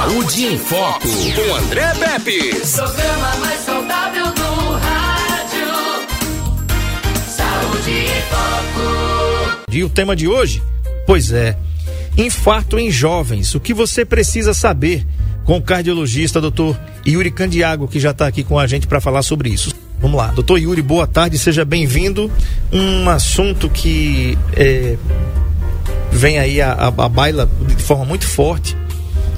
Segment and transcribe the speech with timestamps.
[0.00, 2.54] Saúde em Foco, com André Pepe.
[2.74, 5.68] Programa mais saudável do rádio.
[7.28, 9.66] Saúde em Foco.
[9.70, 10.62] E o tema de hoje?
[11.06, 11.54] Pois é,
[12.16, 13.54] infarto em jovens.
[13.54, 15.06] O que você precisa saber
[15.44, 19.22] com o cardiologista doutor Yuri Candiago, que já está aqui com a gente para falar
[19.22, 19.70] sobre isso.
[20.00, 22.32] Vamos lá, doutor Yuri, boa tarde, seja bem-vindo.
[22.72, 24.96] Um assunto que é,
[26.10, 28.79] vem aí a, a, a baila de forma muito forte.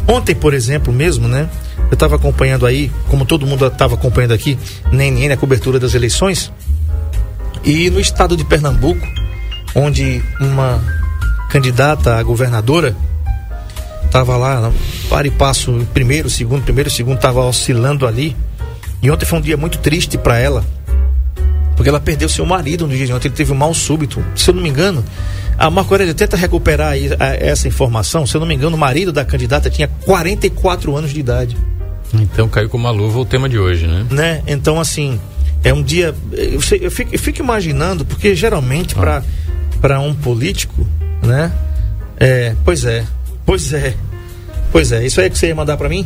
[0.07, 1.49] Ontem, por exemplo, mesmo, né?
[1.91, 4.59] Eu estava acompanhando aí, como todo mundo estava acompanhando aqui,
[4.91, 6.53] NN, a cobertura das eleições.
[7.65, 9.07] E no estado de Pernambuco,
[9.75, 10.83] onde uma
[11.49, 12.97] candidata a governadora
[14.05, 14.73] estava lá,
[15.09, 18.37] para e passo, primeiro, segundo, primeiro, segundo, estava oscilando ali.
[19.03, 20.65] E ontem foi um dia muito triste para ela,
[21.77, 24.23] porque ela perdeu seu marido no dia de ontem, ele teve um mal súbito.
[24.37, 25.05] Se eu não me engano,
[25.63, 28.27] a Marco Aurélio tenta recuperar aí, a, essa informação.
[28.27, 31.57] Se eu não me engano, o marido da candidata tinha 44 anos de idade.
[32.13, 34.05] Então caiu como uma luva o tema de hoje, né?
[34.11, 34.43] Né?
[34.49, 35.21] Então, assim,
[35.63, 36.13] é um dia.
[36.33, 39.23] Eu, sei, eu, fico, eu fico, imaginando, porque geralmente ah.
[39.81, 40.85] para um político,
[41.23, 41.53] né?
[42.17, 43.07] É, pois é,
[43.47, 43.95] pois é,
[44.73, 45.07] pois é.
[45.07, 46.05] Isso aí é que você ia mandar para mim?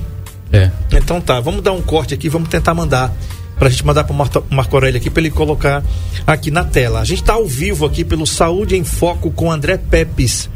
[0.52, 0.70] É.
[0.92, 3.10] Então tá, vamos dar um corte aqui, vamos tentar mandar
[3.58, 5.82] para a gente mandar para o Marco Aurélio aqui para ele colocar
[6.26, 7.00] aqui na tela.
[7.00, 10.48] A gente está ao vivo aqui pelo Saúde em Foco com André Pepes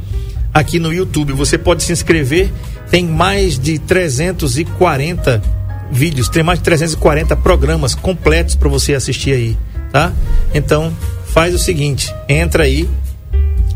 [0.52, 1.32] aqui no YouTube.
[1.32, 2.52] Você pode se inscrever.
[2.90, 5.42] Tem mais de 340
[5.90, 9.56] vídeos, tem mais de 340 programas completos para você assistir aí,
[9.92, 10.12] tá?
[10.54, 10.92] Então
[11.26, 12.88] faz o seguinte, entra aí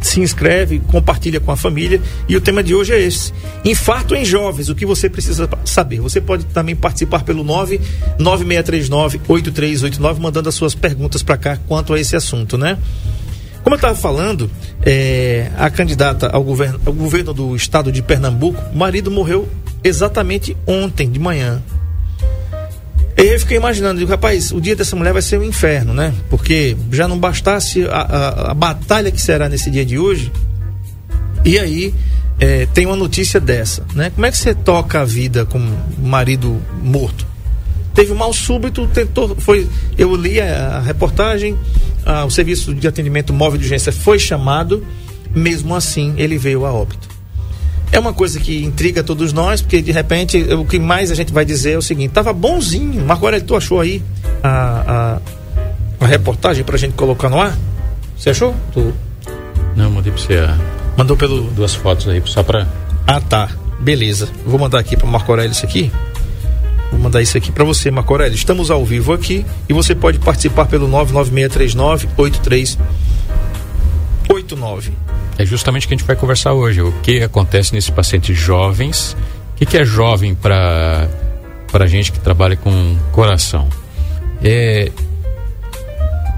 [0.05, 2.01] se inscreve, compartilha com a família.
[2.29, 3.33] E o tema de hoje é esse:
[3.65, 6.01] infarto em jovens, o que você precisa saber.
[6.01, 12.01] Você pode também participar pelo 99639 8389, mandando as suas perguntas para cá quanto a
[12.01, 12.79] esse assunto, né?
[13.63, 14.51] Como eu estava falando,
[14.83, 19.49] é, a candidata ao governo, ao governo do estado de Pernambuco, o marido morreu
[19.83, 21.63] exatamente ontem de manhã.
[23.17, 26.13] E eu fiquei imaginando, digo, rapaz, o dia dessa mulher vai ser um inferno, né?
[26.29, 30.33] Porque já não bastasse a, a, a batalha que será nesse dia de hoje.
[31.45, 31.95] E aí
[32.41, 34.11] é, tem uma notícia dessa, né?
[34.11, 37.25] Como é que você toca a vida com o marido morto?
[37.95, 41.57] Teve um mal súbito, tentou, foi, eu li a, a reportagem,
[42.05, 44.85] a, o serviço de atendimento móvel de urgência foi chamado,
[45.33, 47.14] mesmo assim ele veio a óbito.
[47.95, 51.33] É uma coisa que intriga todos nós, porque de repente o que mais a gente
[51.33, 53.07] vai dizer é o seguinte: tava bonzinho.
[53.07, 54.03] Marco Aurélio, tu achou aí
[54.43, 55.21] a,
[56.01, 57.57] a, a reportagem pra gente colocar no ar?
[58.19, 58.53] Você achou?
[58.73, 58.93] Tu...
[59.77, 60.41] Não, mandei pra você.
[60.97, 61.43] Mandou pelo.
[61.53, 62.67] Duas fotos aí, só pra.
[63.07, 63.49] Ah, tá.
[63.79, 64.29] Beleza.
[64.45, 65.93] Vou mandar aqui para Marco Aurélio isso aqui.
[66.91, 68.35] Vou mandar isso aqui para você, Marco Aurélio.
[68.35, 75.95] Estamos ao vivo aqui e você pode participar pelo 99639 8389 é justamente o que
[75.95, 76.81] a gente vai conversar hoje.
[76.83, 79.17] O que acontece nesses pacientes jovens?
[79.55, 81.09] O que, que é jovem para
[81.73, 83.69] a gente que trabalha com coração?
[84.43, 84.91] É,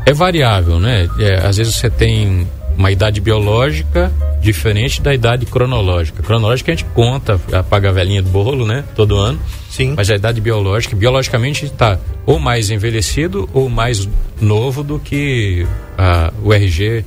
[0.04, 1.08] é variável, né?
[1.18, 2.46] É, às vezes você tem
[2.76, 6.22] uma idade biológica diferente da idade cronológica.
[6.22, 8.84] Cronológica a gente conta, apaga a velhinha do bolo, né?
[8.94, 9.40] Todo ano.
[9.68, 9.94] Sim.
[9.96, 14.08] Mas a idade biológica, biologicamente está ou mais envelhecido ou mais
[14.40, 15.66] novo do que
[15.98, 17.04] a, o RG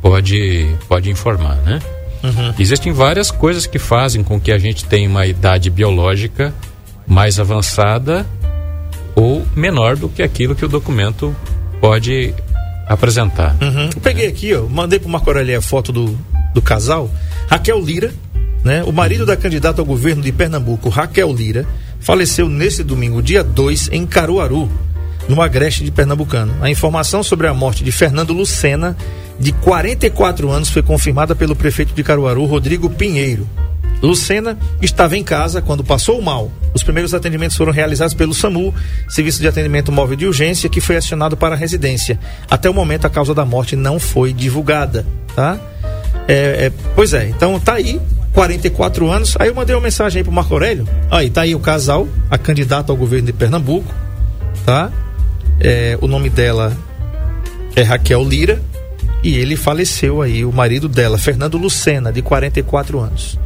[0.00, 1.80] pode, pode informar, né?
[2.22, 2.54] Uhum.
[2.58, 6.52] Existem várias coisas que fazem com que a gente tenha uma idade biológica
[7.06, 8.26] mais avançada
[9.14, 11.34] ou menor do que aquilo que o documento
[11.80, 12.34] pode
[12.86, 13.56] apresentar.
[13.60, 13.90] Uhum.
[13.94, 16.18] Eu peguei aqui, ó, mandei para o Marco Aurélio a foto do,
[16.54, 17.10] do casal.
[17.48, 18.12] Raquel Lira,
[18.64, 18.82] né?
[18.84, 21.66] O marido da candidata ao governo de Pernambuco, Raquel Lira,
[22.00, 24.70] faleceu nesse domingo, dia 2, em Caruaru,
[25.28, 26.54] no Agreste de Pernambucano.
[26.60, 28.96] A informação sobre a morte de Fernando Lucena
[29.38, 33.46] de 44 anos foi confirmada pelo prefeito de Caruaru, Rodrigo Pinheiro.
[34.02, 36.50] Lucena estava em casa quando passou mal.
[36.74, 38.74] Os primeiros atendimentos foram realizados pelo SAMU,
[39.08, 42.18] Serviço de Atendimento Móvel de Urgência, que foi acionado para a residência.
[42.50, 45.58] Até o momento, a causa da morte não foi divulgada, tá?
[46.28, 48.00] É, é, pois é, então tá aí,
[48.32, 49.36] 44 anos.
[49.38, 50.86] Aí eu mandei uma mensagem aí pro Marco Aurélio.
[51.10, 53.92] Aí tá aí o casal, a candidata ao governo de Pernambuco,
[54.64, 54.92] tá?
[55.60, 56.76] É, o nome dela
[57.74, 58.62] é Raquel Lira
[59.22, 63.38] e ele faleceu aí, o marido dela, Fernando Lucena, de 44 anos.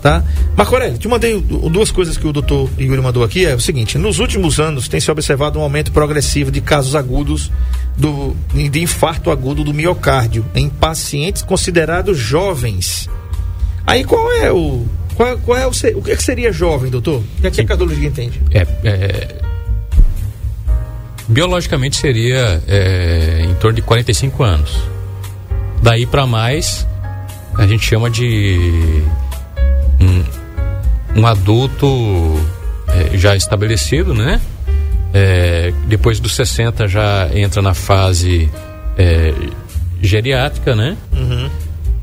[0.00, 0.22] Tá?
[0.56, 3.44] Marco Aurélio, te mandei duas coisas que o doutor Yuri mandou aqui.
[3.44, 7.50] É o seguinte: nos últimos anos tem se observado um aumento progressivo de casos agudos
[7.96, 13.08] do, de infarto agudo do miocárdio em pacientes considerados jovens.
[13.84, 14.86] Aí qual é o.
[15.14, 17.20] Qual, qual é o, o que, é que seria jovem, doutor?
[17.38, 18.40] O que, é que a cardiologia entende?
[18.52, 19.40] É, é,
[21.28, 24.82] biologicamente seria é, em torno de 45 anos.
[25.82, 26.86] Daí para mais,
[27.54, 29.02] a gente chama de
[30.00, 31.86] um, um adulto
[32.88, 34.40] é, já estabelecido, né?
[35.12, 38.50] É, depois dos 60 já entra na fase
[38.98, 39.32] é,
[40.02, 40.96] geriátrica, né?
[41.12, 41.50] Uhum.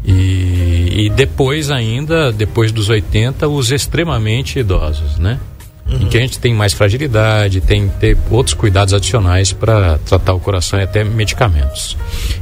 [0.05, 5.39] E, e, depois ainda, depois dos 80, os extremamente idosos, né?
[5.87, 6.03] Uhum.
[6.03, 10.39] Em que a gente tem mais fragilidade, tem ter outros cuidados adicionais para tratar o
[10.39, 11.97] coração e até medicamentos.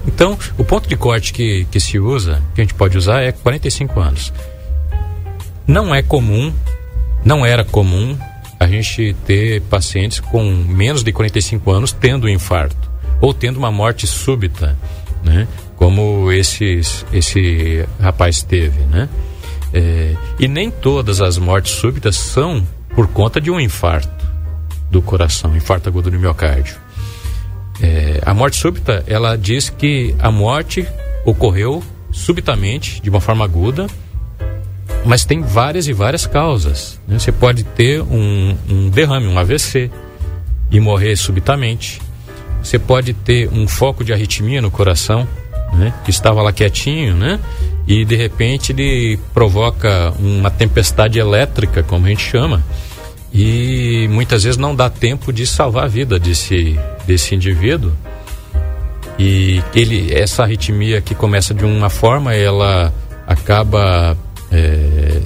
[0.06, 3.32] Então, o ponto de corte que, que se usa, que a gente pode usar, é
[3.32, 4.34] 45 anos.
[5.66, 6.54] Não é comum,
[7.24, 8.18] não era comum
[8.60, 13.72] a gente ter pacientes com menos de 45 anos tendo um infarto ou tendo uma
[13.72, 14.78] morte súbita,
[15.24, 15.48] né?
[15.76, 19.10] Como esses, esse rapaz teve, né?
[19.74, 22.66] É, e nem todas as mortes súbitas são
[22.96, 24.28] por conta de um infarto
[24.90, 26.76] do coração, infarto agudo do miocárdio.
[27.82, 30.88] É, a morte súbita, ela diz que a morte
[31.26, 33.88] ocorreu subitamente, de uma forma aguda,
[35.06, 37.00] mas tem várias e várias causas.
[37.08, 37.18] Né?
[37.18, 39.90] Você pode ter um, um derrame, um AVC,
[40.70, 42.02] e morrer subitamente.
[42.64, 45.28] Você pode ter um foco de arritmia no coração,
[45.74, 45.94] né?
[46.04, 47.40] que estava lá quietinho, né?
[47.88, 52.64] e de repente ele provoca uma tempestade elétrica, como a gente chama,
[53.34, 57.92] e muitas vezes não dá tempo de salvar a vida desse, desse indivíduo.
[59.18, 62.94] E ele, essa arritmia que começa de uma forma, ela
[63.28, 64.18] acaba
[64.52, 65.22] é,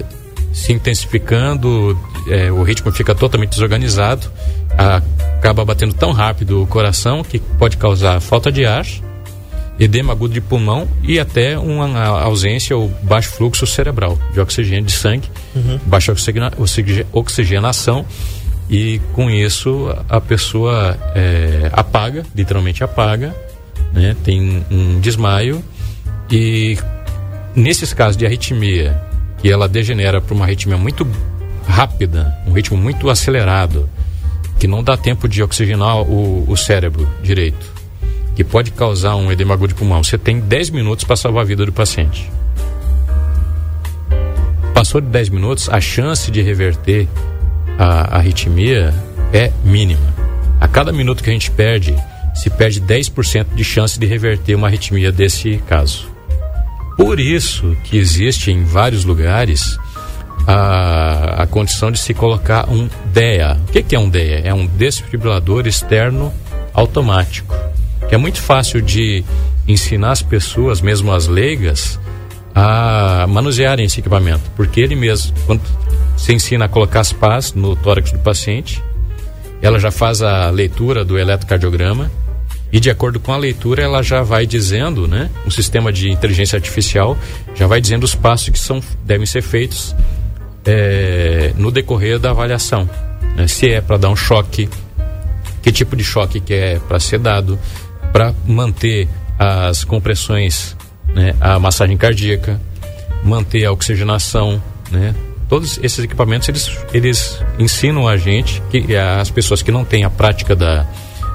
[0.54, 1.98] se intensificando,
[2.30, 4.30] é, o ritmo fica totalmente desorganizado,
[5.38, 8.86] acaba batendo tão rápido o coração que pode causar falta de ar,
[9.80, 14.94] edema agudo de pulmão e até uma ausência ou baixo fluxo cerebral de oxigênio de
[14.94, 15.80] sangue, uhum.
[15.86, 16.14] baixa
[17.12, 18.06] oxigenação
[18.70, 23.36] e com isso a pessoa é, apaga, literalmente apaga,
[23.94, 24.16] né?
[24.24, 25.64] tem um desmaio
[26.32, 26.78] e
[27.56, 29.00] nesses casos de arritmia
[29.38, 31.08] que ela degenera para uma arritmia muito
[31.68, 33.90] rápida, um ritmo muito acelerado,
[34.60, 37.75] que não dá tempo de oxigenar o, o cérebro direito,
[38.36, 40.04] que pode causar um edema agudo de pulmão.
[40.04, 42.30] Você tem 10 minutos para salvar a vida do paciente.
[44.74, 47.08] Passou de 10 minutos, a chance de reverter
[47.80, 48.94] a, arritmia
[49.34, 50.14] é mínima.
[50.60, 51.96] A cada minuto que a gente perde,
[52.34, 56.08] se perde 10% de chance de reverter uma arritmia desse caso.
[56.98, 59.78] Por isso que existe em vários lugares
[60.46, 63.58] a, a condição de se colocar um DEA.
[63.68, 64.42] O que, que é um DEA?
[64.44, 66.34] É um desfibrilador externo
[66.74, 67.65] automático.
[68.16, 69.26] É muito fácil de
[69.68, 72.00] ensinar as pessoas, mesmo as leigas,
[72.56, 74.50] a manusearem esse equipamento.
[74.56, 75.62] Porque ele mesmo, quando
[76.16, 78.82] se ensina a colocar as pás no tórax do paciente,
[79.62, 82.10] ela já faz a leitura do eletrocardiograma
[82.72, 85.30] e de acordo com a leitura, ela já vai dizendo, né?
[85.46, 87.18] Um sistema de inteligência artificial
[87.54, 89.94] já vai dizendo os passos que são, devem ser feitos
[90.64, 92.90] é, no decorrer da avaliação.
[93.36, 93.46] Né?
[93.46, 94.70] Se é para dar um choque,
[95.62, 97.60] que tipo de choque que é para ser dado,
[98.16, 100.74] para manter as compressões,
[101.14, 101.36] né?
[101.42, 102.62] a massagem cardíaca,
[103.22, 105.14] manter a oxigenação, né?
[105.50, 110.10] Todos esses equipamentos eles, eles ensinam a gente que as pessoas que não têm a
[110.10, 110.88] prática da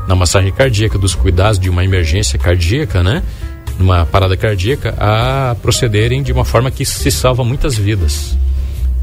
[0.08, 3.22] na massagem cardíaca, dos cuidados de uma emergência cardíaca, né?
[3.78, 8.38] Numa parada cardíaca, a procederem de uma forma que se salva muitas vidas.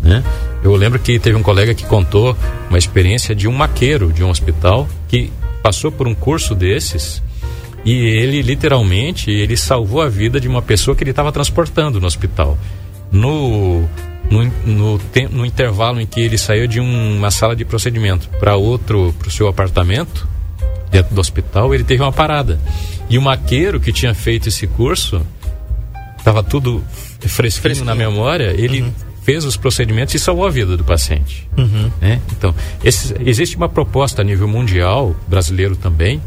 [0.02, 0.24] Né?
[0.64, 2.36] Eu lembro que teve um colega que contou
[2.70, 5.32] uma experiência de um maqueiro de um hospital que
[5.62, 7.22] passou por um curso desses
[7.88, 12.06] e ele literalmente ele salvou a vida de uma pessoa que ele estava transportando no
[12.06, 12.58] hospital.
[13.10, 13.88] No
[14.30, 15.02] no, no,
[15.32, 19.30] no, intervalo em que ele saiu de um, uma sala de procedimento para outro, para
[19.30, 20.28] o seu apartamento,
[20.92, 22.60] dentro do hospital, ele teve uma parada.
[23.10, 25.26] E o maqueiro que tinha feito esse curso,
[26.18, 26.84] estava tudo
[27.22, 28.94] fresquinho, fresquinho, na memória, ele uhum.
[29.28, 31.46] Fez os procedimentos e salvou a vida do paciente.
[31.58, 31.92] Uhum.
[32.00, 32.22] Né?
[32.32, 36.22] Então, esse, existe uma proposta a nível mundial, brasileiro também,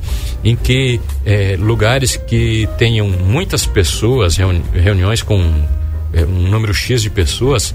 [0.45, 5.40] em que é, lugares que tenham muitas pessoas, reuni reuniões com
[6.12, 7.75] é, um número X de pessoas,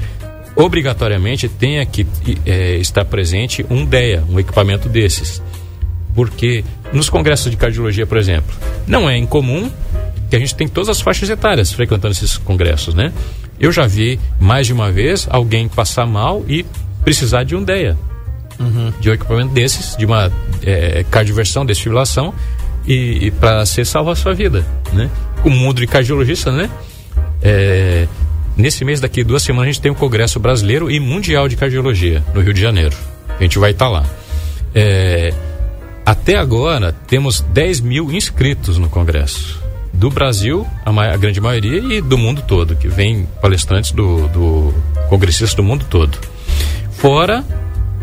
[0.55, 2.05] obrigatoriamente tenha que
[2.45, 5.41] é, estar presente um DEA, um equipamento desses
[6.13, 6.63] porque
[6.93, 8.55] nos congressos de cardiologia, por exemplo,
[8.87, 9.69] não é incomum
[10.29, 13.11] que a gente tem todas as faixas etárias frequentando esses congressos, né?
[13.59, 16.65] Eu já vi mais de uma vez alguém passar mal e
[17.03, 17.97] precisar de um DEA,
[18.59, 18.91] uhum.
[18.99, 20.31] de um equipamento desses, de uma
[20.63, 22.33] é, cardioversão, desfibrilação,
[22.87, 25.09] e, e para ser salvo a sua vida, né?
[25.43, 26.69] O mundo de cardiologista, né?
[27.41, 28.07] É,
[28.57, 32.23] nesse mês daqui duas semanas a gente tem o Congresso Brasileiro e Mundial de Cardiologia
[32.33, 32.95] no Rio de Janeiro.
[33.39, 34.05] A gente vai estar tá lá.
[34.73, 35.33] É,
[36.05, 39.64] até agora, temos 10 mil inscritos no Congresso.
[39.97, 44.73] Do Brasil, a, a grande maioria, e do mundo todo, que vem palestrantes do, do
[45.09, 46.17] congressistas do mundo todo.
[46.91, 47.43] Fora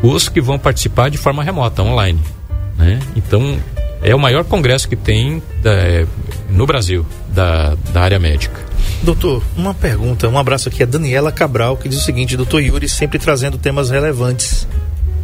[0.03, 2.21] os que vão participar de forma remota, online.
[2.77, 2.99] Né?
[3.15, 3.59] Então,
[4.03, 6.07] é o maior congresso que tem da, é,
[6.51, 8.61] no Brasil da, da área médica.
[9.03, 12.89] Doutor, uma pergunta, um abraço aqui a Daniela Cabral, que diz o seguinte, doutor Yuri
[12.89, 14.67] sempre trazendo temas relevantes.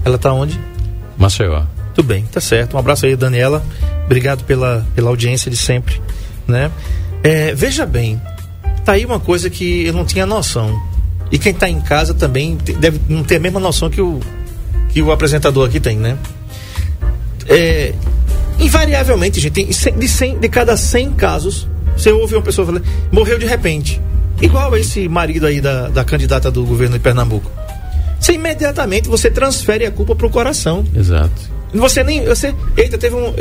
[0.04, 0.58] Ela está onde?
[1.16, 1.62] Maceió.
[1.94, 2.76] Tudo bem, tá certo.
[2.76, 3.64] Um abraço aí, Daniela.
[4.04, 6.00] Obrigado pela, pela audiência de sempre,
[6.48, 6.70] né?
[7.22, 8.20] É, veja bem,
[8.84, 10.74] tá aí uma coisa que eu não tinha noção.
[11.30, 14.18] E quem está em casa também deve não ter a mesma noção que o,
[14.88, 16.16] que o apresentador aqui tem, né?
[17.46, 17.92] É,
[18.58, 23.46] invariavelmente, gente, de, 100, de cada 100 casos, você ouve uma pessoa falando, morreu de
[23.46, 24.00] repente.
[24.40, 27.50] Igual esse marido aí da, da candidata do governo de Pernambuco.
[28.18, 30.84] Você imediatamente você transfere a culpa pro coração.
[30.94, 31.57] Exato.
[31.74, 32.24] Você nem.
[32.24, 33.34] Você, eita, teve um.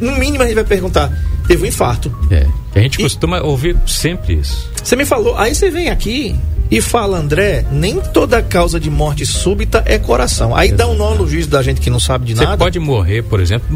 [0.00, 1.10] No mínimo a gente vai perguntar.
[1.46, 2.14] Teve um infarto.
[2.30, 2.46] É.
[2.74, 4.70] A gente e, costuma ouvir sempre isso.
[4.82, 5.36] Você me falou.
[5.36, 6.36] Aí você vem aqui
[6.70, 10.54] e fala, André, nem toda causa de morte súbita é coração.
[10.54, 12.56] Aí dá um nó no juízo da gente que não sabe de você nada.
[12.56, 13.66] Você pode morrer, por exemplo,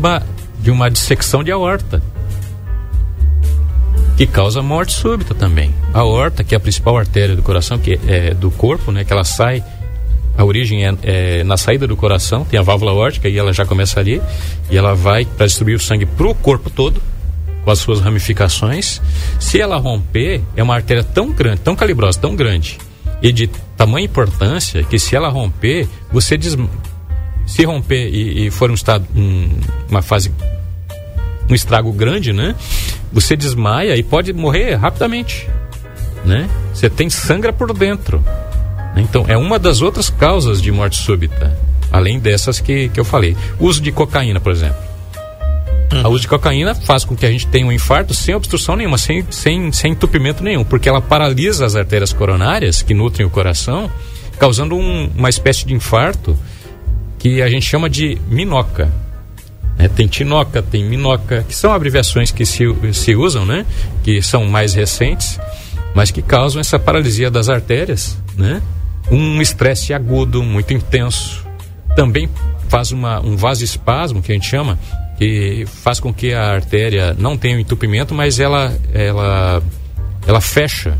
[0.60, 2.02] de uma dissecção de aorta.
[4.16, 5.74] Que causa morte súbita também.
[5.92, 9.02] A aorta, que é a principal artéria do coração, que é do corpo, né?
[9.02, 9.64] Que ela sai
[10.36, 13.64] a origem é, é, na saída do coração, tem a válvula órtica e ela já
[13.64, 14.20] começa ali,
[14.70, 17.00] e ela vai para distribuir o sangue para o corpo todo,
[17.64, 19.00] com as suas ramificações.
[19.38, 22.78] Se ela romper, é uma artéria tão grande, tão calibrosa, tão grande,
[23.22, 26.56] e de tamanha importância, que se ela romper, você des...
[27.46, 29.48] se romper e, e for um estado, um,
[29.88, 30.32] uma fase,
[31.48, 32.54] um estrago grande, né?
[33.12, 35.48] Você desmaia e pode morrer rapidamente,
[36.24, 36.50] né?
[36.72, 38.22] Você tem sangra por dentro.
[38.96, 41.56] Então, é uma das outras causas de morte súbita,
[41.90, 43.36] além dessas que, que eu falei.
[43.58, 44.76] Uso de cocaína, por exemplo.
[45.92, 46.02] Hum.
[46.04, 48.98] O uso de cocaína faz com que a gente tenha um infarto sem obstrução nenhuma,
[48.98, 53.90] sem, sem, sem entupimento nenhum, porque ela paralisa as artérias coronárias que nutrem o coração,
[54.38, 56.36] causando um, uma espécie de infarto
[57.18, 58.92] que a gente chama de minoca.
[59.78, 63.66] É, tem tinoca, tem minoca, que são abreviações que se, se usam, né?
[64.04, 65.38] Que são mais recentes,
[65.94, 68.62] mas que causam essa paralisia das artérias, né?
[69.10, 71.44] Um estresse agudo, muito intenso.
[71.94, 72.28] Também
[72.68, 74.78] faz uma, um vasoespasmo, que a gente chama,
[75.18, 79.62] que faz com que a artéria não tenha um entupimento, mas ela, ela,
[80.26, 80.96] ela fecha,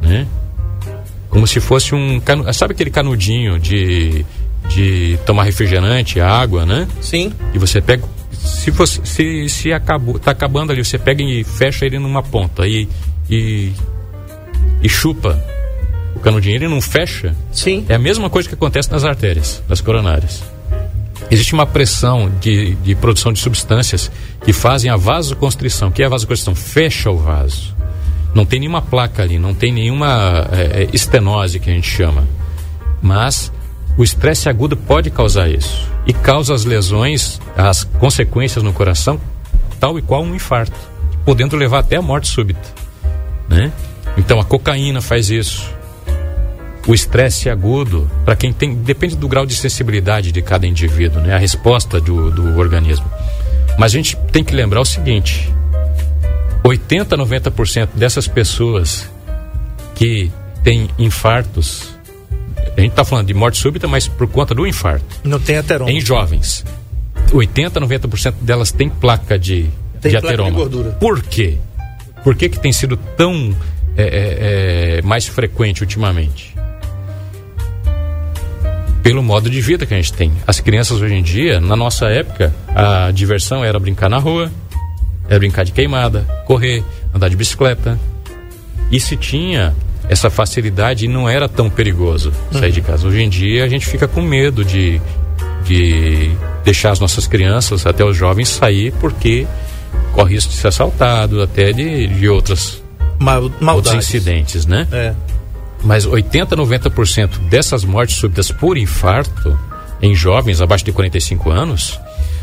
[0.00, 0.26] né?
[1.28, 2.20] Como se fosse um...
[2.52, 4.24] Sabe aquele canudinho de,
[4.68, 6.86] de tomar refrigerante, água, né?
[7.00, 7.32] Sim.
[7.52, 8.04] E você pega...
[8.32, 12.66] Se, fosse, se, se acabou, tá acabando ali, você pega e fecha ele numa ponta
[12.66, 12.88] e,
[13.28, 13.72] e,
[14.82, 15.42] e chupa
[16.24, 17.36] o canudinho ele não fecha.
[17.52, 17.84] Sim.
[17.86, 20.42] É a mesma coisa que acontece nas artérias, nas coronárias.
[21.30, 24.10] Existe uma pressão de, de produção de substâncias
[24.42, 25.88] que fazem a vasoconstrição.
[25.88, 26.54] O que é a vasoconstrição?
[26.54, 27.74] Fecha o vaso.
[28.34, 32.26] Não tem nenhuma placa ali, não tem nenhuma é, é estenose que a gente chama.
[33.02, 33.52] Mas
[33.98, 35.86] o estresse agudo pode causar isso.
[36.06, 39.20] E causa as lesões, as consequências no coração,
[39.78, 40.76] tal e qual um infarto,
[41.22, 42.66] podendo levar até a morte súbita.
[43.46, 43.70] Né?
[44.16, 45.70] Então a cocaína faz isso,
[46.86, 51.34] o estresse agudo, para quem tem, depende do grau de sensibilidade de cada indivíduo, né?
[51.34, 53.06] A resposta do, do organismo.
[53.78, 55.52] Mas a gente tem que lembrar o seguinte:
[56.62, 59.10] 80, 90% dessas pessoas
[59.94, 60.30] que
[60.62, 61.94] têm infartos,
[62.76, 65.20] a gente está falando de morte súbita, mas por conta do infarto.
[65.24, 65.90] Não tem ateroma.
[65.90, 66.64] Em jovens.
[67.32, 70.50] 80, 90% delas têm placa de, tem de placa ateroma.
[70.50, 70.90] De gordura.
[70.92, 71.58] Por quê?
[72.22, 73.54] Por que, que tem sido tão
[73.96, 76.54] é, é, é, mais frequente ultimamente?
[79.04, 80.32] Pelo modo de vida que a gente tem.
[80.46, 84.50] As crianças hoje em dia, na nossa época, a diversão era brincar na rua,
[85.28, 86.82] era brincar de queimada, correr,
[87.14, 88.00] andar de bicicleta.
[88.90, 89.74] E se tinha
[90.08, 93.06] essa facilidade e não era tão perigoso sair de casa.
[93.06, 94.98] Hoje em dia a gente fica com medo de,
[95.64, 96.30] de
[96.64, 99.46] deixar as nossas crianças, até os jovens, sair porque
[100.14, 102.82] corre risco de ser assaltado, até de, de outras,
[103.20, 104.88] Mal, outros incidentes, né?
[104.90, 105.14] É
[105.84, 109.58] mas 80, 90% dessas mortes súbitas por infarto
[110.00, 112.00] em jovens abaixo de 45 anos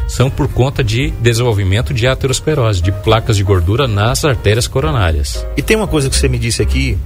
[0.07, 5.45] são por conta de desenvolvimento de aterosclerose, de placas de gordura nas artérias coronárias.
[5.55, 6.97] E tem uma coisa que você me disse aqui,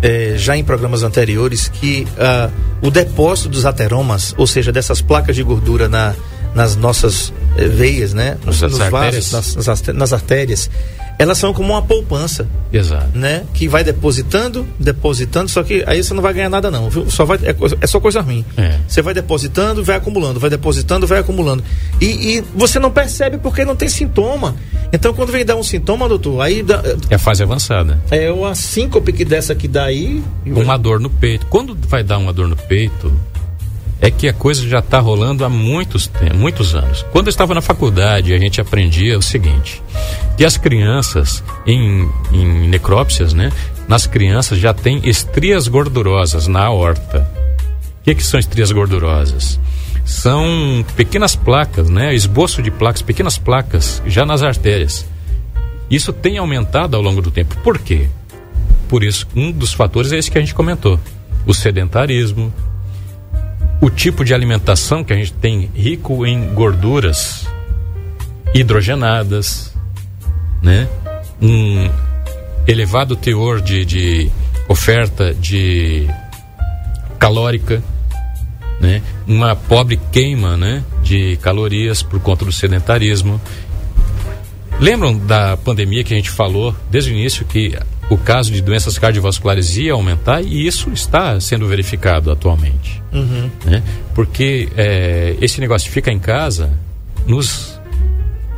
[0.00, 5.34] é, já em programas anteriores, que uh, o depósito dos ateromas, ou seja, dessas placas
[5.34, 6.14] de gordura na,
[6.54, 8.38] nas nossas eh, veias, né?
[8.44, 10.70] Nos, nos vasos, nas, nas, nas artérias,
[11.18, 12.46] elas são como uma poupança.
[12.72, 13.16] Exato.
[13.16, 13.44] Né?
[13.54, 17.08] Que vai depositando, depositando, só que aí você não vai ganhar nada não, viu?
[17.08, 18.44] Só vai, é, é só coisa ruim.
[18.56, 18.78] É.
[18.86, 21.62] Você vai depositando, vai acumulando, vai depositando, vai acumulando.
[22.00, 24.56] E, e, você não percebe porque não tem sintoma.
[24.92, 28.00] Então quando vem dar um sintoma, doutor, aí dá, É a fase avançada.
[28.10, 30.22] É uma síncope que dessa que dá aí.
[30.44, 31.46] Uma dor no peito.
[31.46, 33.12] Quando vai dar uma dor no peito,
[34.04, 37.02] é que a coisa já está rolando há muitos, muitos anos.
[37.10, 39.82] Quando eu estava na faculdade, a gente aprendia o seguinte:
[40.36, 43.50] que as crianças em, em necrópsias, né?
[43.88, 47.26] Nas crianças já tem estrias gordurosas na aorta.
[48.00, 49.58] O que, que são estrias gordurosas?
[50.04, 52.14] São pequenas placas, né?
[52.14, 55.06] Esboço de placas, pequenas placas já nas artérias.
[55.90, 57.56] Isso tem aumentado ao longo do tempo.
[57.64, 58.10] Por quê?
[58.86, 61.00] Por isso, um dos fatores é esse que a gente comentou:
[61.46, 62.52] o sedentarismo,
[63.84, 67.46] o tipo de alimentação que a gente tem rico em gorduras
[68.54, 69.74] hidrogenadas,
[70.62, 70.88] né?
[71.42, 71.90] Um
[72.66, 74.30] elevado teor de, de
[74.70, 76.08] oferta de
[77.18, 77.84] calórica,
[78.80, 79.02] né?
[79.26, 80.82] Uma pobre queima, né?
[81.02, 83.38] De calorias por conta do sedentarismo.
[84.80, 87.78] Lembram da pandemia que a gente falou desde o início que
[88.10, 93.02] o caso de doenças cardiovasculares ia aumentar e isso está sendo verificado atualmente.
[93.12, 93.50] Uhum.
[93.64, 93.82] Né?
[94.14, 96.70] Porque é, esse negócio de ficar em casa
[97.26, 97.80] nos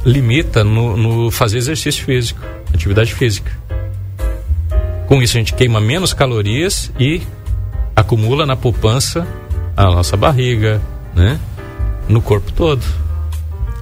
[0.05, 2.41] limita no, no fazer exercício físico,
[2.73, 3.51] atividade física.
[5.07, 7.23] Com isso a gente queima menos calorias e
[7.95, 9.27] acumula na poupança
[9.77, 10.81] a nossa barriga,
[11.15, 11.39] né?
[12.09, 12.83] No corpo todo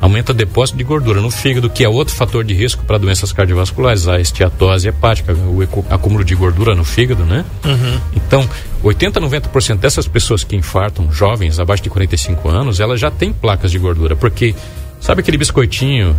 [0.05, 3.33] aumenta o depósito de gordura no fígado, que é outro fator de risco para doenças
[3.33, 7.43] cardiovasculares, a esteatose hepática, o acúmulo de gordura no fígado, né?
[7.65, 8.01] Uhum.
[8.15, 8.47] Então,
[8.83, 13.33] 80 a 90% dessas pessoas que infartam, jovens, abaixo de 45 anos, elas já têm
[13.33, 14.55] placas de gordura, porque
[15.01, 16.15] sabe aquele biscoitinho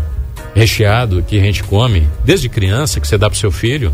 [0.55, 3.93] recheado que a gente come desde criança, que você dá para seu filho?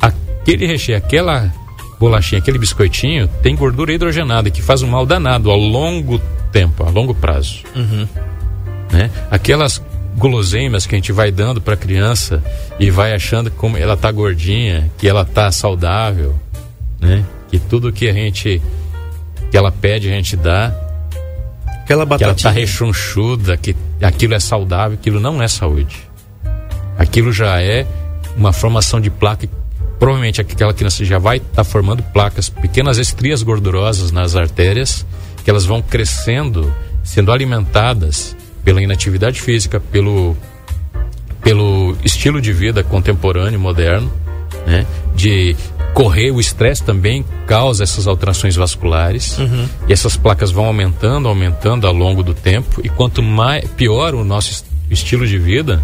[0.00, 1.52] Aquele recheio, aquela
[1.98, 6.20] bolachinha, aquele biscoitinho, tem gordura hidrogenada que faz um mal danado a longo
[6.52, 7.64] tempo, a longo prazo.
[7.74, 8.06] Uhum
[8.92, 9.10] né?
[9.30, 9.82] Aquelas
[10.16, 12.42] guloseimas que a gente vai dando para a criança
[12.78, 16.38] e vai achando que como ela tá gordinha, que ela tá saudável,
[17.00, 17.24] né?
[17.48, 18.62] Que tudo que a gente
[19.50, 20.74] que ela pede a gente dá.
[21.66, 22.34] Aquela batatinha.
[22.34, 26.08] Que ela tá rechonchuda, que aquilo é saudável, aquilo não é saúde.
[26.96, 27.86] Aquilo já é
[28.36, 29.48] uma formação de placa
[29.98, 35.06] provavelmente aquela criança já vai estar tá formando placas, pequenas estrias gordurosas nas artérias,
[35.42, 40.36] que elas vão crescendo, sendo alimentadas pela inatividade física, pelo,
[41.42, 44.10] pelo estilo de vida contemporâneo, moderno,
[44.66, 44.86] né?
[45.14, 45.54] De
[45.92, 49.68] correr, o estresse também causa essas alterações vasculares uhum.
[49.88, 54.24] e essas placas vão aumentando, aumentando ao longo do tempo e quanto mais pior o
[54.24, 55.80] nosso estilo de vida,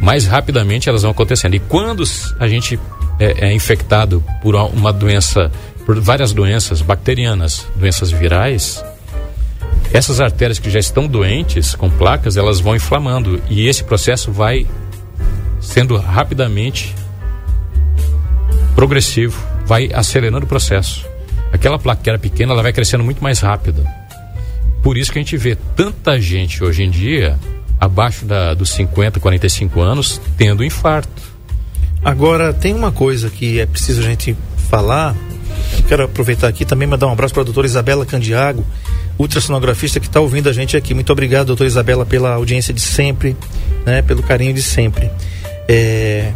[0.00, 1.54] mais rapidamente elas vão acontecendo.
[1.54, 2.04] E quando
[2.38, 2.78] a gente
[3.18, 5.50] é, é infectado por uma doença,
[5.86, 8.84] por várias doenças bacterianas, doenças virais,
[9.92, 14.66] essas artérias que já estão doentes com placas, elas vão inflamando e esse processo vai
[15.60, 16.94] sendo rapidamente
[18.74, 21.06] progressivo, vai acelerando o processo.
[21.52, 23.86] Aquela placa que era pequena, ela vai crescendo muito mais rápido.
[24.82, 27.38] Por isso que a gente vê tanta gente hoje em dia,
[27.78, 31.22] abaixo da, dos 50, 45 anos, tendo infarto.
[32.04, 34.36] Agora, tem uma coisa que é preciso a gente
[34.68, 35.14] falar.
[35.86, 38.66] quero aproveitar aqui também mandar um abraço para a doutora Isabela Candiago,
[39.18, 40.94] ultrassonografista que está ouvindo a gente aqui.
[40.94, 43.36] Muito obrigado, doutora Isabela, pela audiência de sempre,
[43.84, 44.02] né?
[44.02, 45.10] Pelo carinho de sempre.
[45.68, 46.32] É...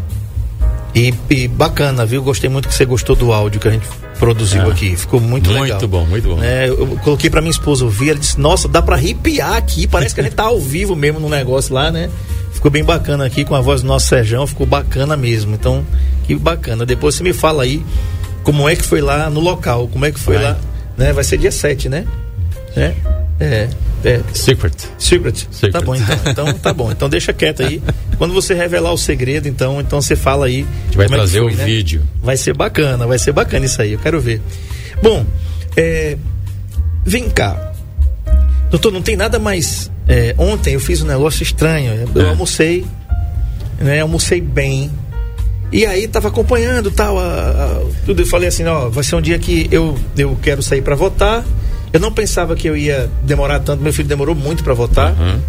[0.94, 2.22] E, e, bacana, viu?
[2.22, 3.86] Gostei muito que você gostou do áudio que a gente
[4.18, 4.96] produziu ah, aqui.
[4.96, 5.78] Ficou muito, muito legal.
[5.78, 6.42] Muito bom, muito bom.
[6.42, 9.86] É, eu coloquei para minha esposa ouvir, ela disse: Nossa, dá para arrepiar aqui.
[9.86, 12.08] Parece que a gente tá ao vivo mesmo no negócio lá, né?
[12.52, 15.54] Ficou bem bacana aqui com a voz do nosso Serjão, ficou bacana mesmo.
[15.54, 15.84] Então,
[16.26, 16.86] que bacana.
[16.86, 17.84] Depois você me fala aí
[18.42, 20.44] como é que foi lá no local, como é que foi Vai.
[20.44, 20.56] lá.
[20.96, 21.12] Né?
[21.12, 22.06] Vai ser dia 7, né?
[22.76, 22.94] É.
[23.40, 23.68] É.
[24.04, 24.20] É.
[24.32, 24.74] Secret.
[24.98, 25.48] Secret.
[25.50, 25.72] Secret.
[25.72, 26.16] Tá bom, então.
[26.26, 26.90] Então tá bom.
[26.92, 27.82] Então deixa quieto aí.
[28.18, 30.64] Quando você revelar o segredo, então, então você fala aí.
[30.64, 31.64] A gente vai é trazer foi, o né?
[31.64, 32.02] vídeo.
[32.22, 33.92] Vai ser bacana, vai ser bacana isso aí.
[33.92, 34.40] Eu quero ver.
[35.02, 35.24] Bom,
[35.76, 36.16] é,
[37.04, 37.72] vem cá.
[38.70, 39.90] Doutor, não tem nada mais.
[40.08, 42.08] É, ontem eu fiz um negócio estranho.
[42.14, 42.28] Eu é.
[42.28, 42.84] almocei,
[43.78, 44.00] né?
[44.00, 44.90] Almocei bem.
[45.72, 48.22] E aí tava acompanhando tal, a, a, tudo.
[48.22, 51.44] Eu falei assim, ó, vai ser um dia que eu, eu quero sair para votar
[51.92, 53.82] eu não pensava que eu ia demorar tanto.
[53.82, 55.12] Meu filho demorou muito para votar.
[55.12, 55.40] Uhum.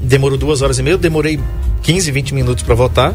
[0.00, 0.94] Demorou duas horas e meia.
[0.94, 1.40] Eu demorei
[1.82, 3.14] 15, 20 minutos para votar.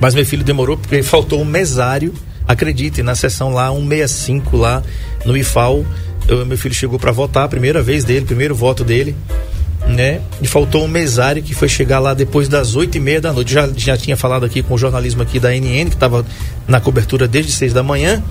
[0.00, 2.12] Mas meu filho demorou porque faltou um mesário.
[2.46, 4.82] Acredite, na sessão lá, 165 lá
[5.24, 5.84] no IFAL.
[6.26, 9.14] Eu, meu filho chegou para votar, a primeira vez dele, primeiro voto dele.
[9.86, 10.20] Né?
[10.42, 13.52] E faltou um mesário que foi chegar lá depois das oito e meia da noite.
[13.52, 16.24] Já, já tinha falado aqui com o jornalismo aqui da NN, que estava
[16.66, 18.22] na cobertura desde seis da manhã.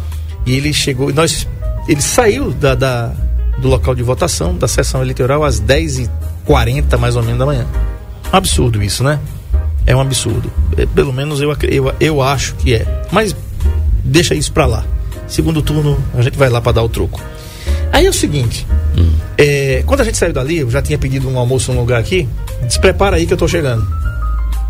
[0.45, 1.47] E ele chegou, nós,
[1.87, 3.13] ele saiu da, da
[3.57, 7.65] do local de votação da sessão eleitoral às 10h40 mais ou menos da manhã.
[8.31, 9.19] Absurdo isso, né?
[9.85, 10.51] É um absurdo.
[10.77, 13.05] É, pelo menos eu, eu, eu acho que é.
[13.11, 13.35] Mas
[14.03, 14.85] deixa isso para lá.
[15.27, 17.21] Segundo turno, a gente vai lá para dar o troco.
[17.91, 18.67] Aí é o seguinte,
[19.37, 22.27] é, quando a gente saiu dali, eu já tinha pedido um almoço num lugar aqui,
[22.63, 23.85] desprepara aí que eu tô chegando.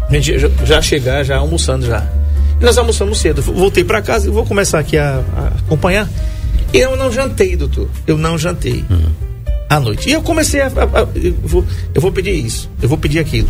[0.08, 2.08] A gente já, já chegar, já almoçando já.
[2.60, 3.42] E nós almoçamos cedo.
[3.42, 6.08] Voltei para casa e vou começar aqui a, a, acompanhar.
[6.74, 7.90] E eu não jantei, doutor.
[8.06, 8.84] Eu não jantei.
[9.70, 10.10] À noite.
[10.10, 10.68] E eu comecei a.
[10.68, 12.70] a- a- eu, vou, eu vou pedir isso.
[12.82, 13.50] Eu vou pedir aquilo.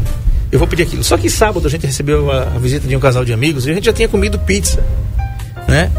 [0.51, 1.03] Eu vou pedir aquilo.
[1.03, 3.71] Só que sábado a gente recebeu a, a visita de um casal de amigos e
[3.71, 4.83] a gente já tinha comido pizza.
[5.67, 5.91] Né?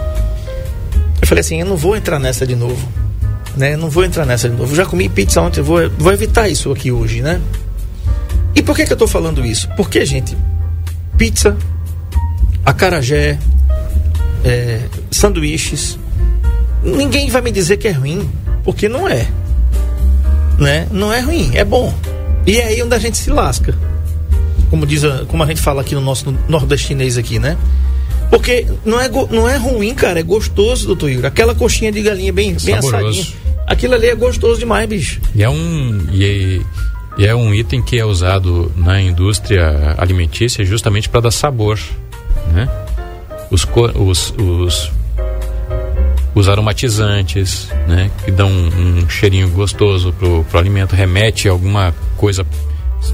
[1.21, 2.89] Eu falei assim, eu não vou entrar nessa de novo.
[3.57, 3.75] Né?
[3.75, 4.73] Eu não vou entrar nessa de novo.
[4.73, 7.41] Eu já comi pizza ontem, eu vou, vou evitar isso aqui hoje, né?
[8.55, 9.69] E por que, que eu tô falando isso?
[9.77, 10.37] Porque, gente,
[11.19, 11.57] pizza,
[12.65, 13.39] acarajé,
[14.45, 15.99] é, sanduíches,
[16.83, 18.29] ninguém vai me dizer que é ruim,
[18.65, 19.27] porque não é.
[20.59, 20.89] Né?
[20.91, 21.95] Não é ruim, é bom.
[22.47, 23.75] E é aí onde a gente se lasca.
[24.71, 27.57] Como diz, a- como a gente fala aqui no nosso nordestinês aqui, né?
[28.31, 31.27] Porque não é, não é ruim, cara, é gostoso, doutor Yuri.
[31.27, 32.97] Aquela coxinha de galinha bem, bem Saboroso.
[33.21, 33.27] assadinha.
[33.67, 35.21] Aquilo ali é gostoso demais, bicho.
[35.35, 36.61] E é um e,
[37.17, 41.79] e é um item que é usado na indústria alimentícia justamente para dar sabor,
[42.53, 42.69] né?
[43.51, 44.91] Os, os, os
[46.35, 52.47] os aromatizantes, né, que dão um, cheirinho gostoso pro, pro alimento, remete a alguma coisa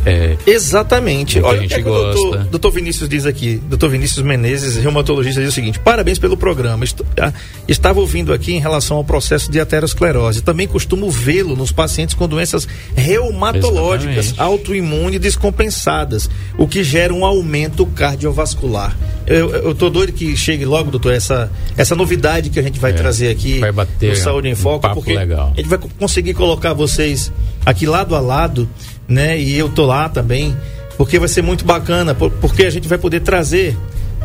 [0.06, 1.38] é, Exatamente.
[1.38, 2.44] O que a Olha o gente que, é que o doutor, gosta.
[2.50, 3.56] doutor Vinícius diz aqui.
[3.68, 6.84] Doutor Vinícius Menezes, reumatologista, diz o seguinte: parabéns pelo programa.
[7.20, 7.32] Ah,
[7.68, 10.42] Estava ouvindo aqui em relação ao processo de aterosclerose.
[10.42, 17.86] Também costumo vê-lo nos pacientes com doenças reumatológicas autoimunes descompensadas, o que gera um aumento
[17.86, 18.96] cardiovascular.
[19.26, 22.94] Eu, tô doido que chegue logo, doutor, essa, essa novidade que a gente vai É,
[22.94, 25.52] trazer aqui vai bater no Saúde em um Foco, papo porque legal.
[25.54, 27.32] a gente vai co- conseguir colocar vocês
[27.64, 28.68] aqui lado a lado,
[29.08, 29.38] né?
[29.38, 30.56] E eu tô lá também,
[30.96, 33.76] porque vai ser muito bacana, por- porque a gente vai poder trazer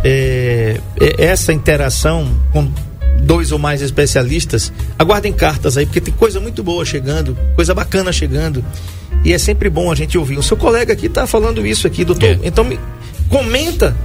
[0.03, 2.69] é, é, essa interação com
[3.21, 4.71] dois ou mais especialistas.
[4.97, 8.63] Aguardem cartas aí, porque tem coisa muito boa chegando, coisa bacana chegando.
[9.25, 10.37] E é sempre bom a gente ouvir.
[10.37, 12.29] O seu colega aqui tá falando isso aqui, doutor.
[12.29, 12.39] É.
[12.43, 12.79] Então me
[13.27, 13.95] comenta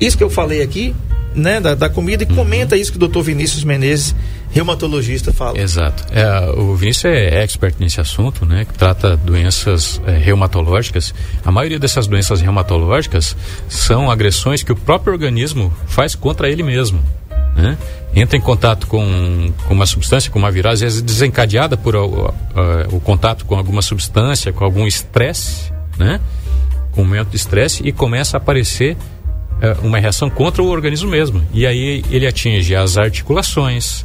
[0.00, 0.94] isso que eu falei aqui,
[1.34, 4.14] né, da, da comida, e comenta isso que o doutor Vinícius Menezes,
[4.50, 5.58] reumatologista, fala.
[5.58, 6.04] Exato.
[6.12, 8.64] É, o Vinícius é expert nesse assunto, né?
[8.64, 11.14] Que trata doenças é, reumatológicas.
[11.44, 13.34] A maioria dessas doenças reumatológicas
[13.68, 17.02] são agressões que o próprio organismo faz contra ele mesmo.
[17.56, 17.76] Né?
[18.14, 22.28] Entra em contato com, com uma substância, com uma virose, às vezes desencadeada por o,
[22.54, 26.20] a- o contato com alguma substância, com algum estresse, né?
[26.92, 28.96] Com um momento de estresse e começa a aparecer
[29.82, 31.42] uma reação contra o organismo mesmo.
[31.52, 34.04] E aí ele atinge as articulações,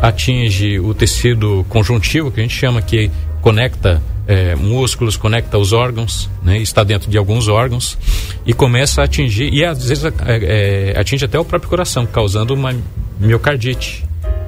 [0.00, 3.10] atinge o tecido conjuntivo, que a gente chama que
[3.40, 7.98] conecta é, músculos, conecta os órgãos, né, está dentro de alguns órgãos,
[8.46, 12.54] e começa a atingir, e às vezes é, é, atinge até o próprio coração, causando
[12.54, 12.72] uma
[13.18, 14.04] miocardite.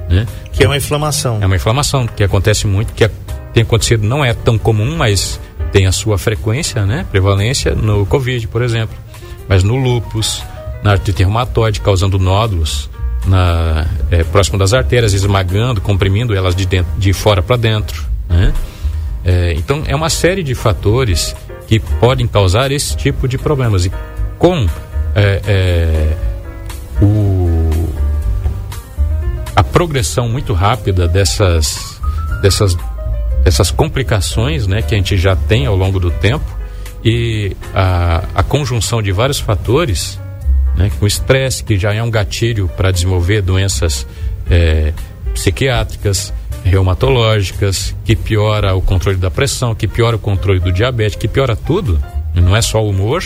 [0.09, 0.25] Né?
[0.53, 1.39] Que é uma inflamação.
[1.41, 3.09] É uma inflamação que acontece muito, que a-
[3.53, 5.39] tem acontecido, não é tão comum, mas
[5.71, 7.05] tem a sua frequência, né?
[7.09, 8.95] Prevalência no Covid, por exemplo.
[9.47, 10.43] Mas no lúpus,
[10.83, 12.89] na artrite reumatoide, causando nódulos
[13.27, 18.53] na, é, próximo das artérias, esmagando, comprimindo elas de, dentro, de fora para dentro, né?
[19.23, 21.35] É, então, é uma série de fatores
[21.67, 23.85] que podem causar esse tipo de problemas.
[23.85, 23.91] E
[24.37, 24.67] com
[25.15, 26.17] é, é,
[27.01, 27.89] o,
[29.55, 31.99] a progressão muito rápida dessas,
[32.43, 32.77] dessas,
[33.43, 36.45] dessas complicações né, que a gente já tem ao longo do tempo
[37.05, 40.19] e a, a conjunção de vários fatores,
[40.75, 44.07] né, com o estresse, que já é um gatilho para desenvolver doenças
[44.49, 44.91] é,
[45.31, 51.27] psiquiátricas, reumatológicas, que piora o controle da pressão, que piora o controle do diabetes, que
[51.27, 53.23] piora tudo, não é só o humor,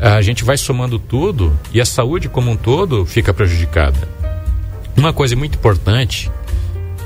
[0.00, 4.08] a gente vai somando tudo e a saúde como um todo fica prejudicada.
[4.96, 6.30] Uma coisa muito importante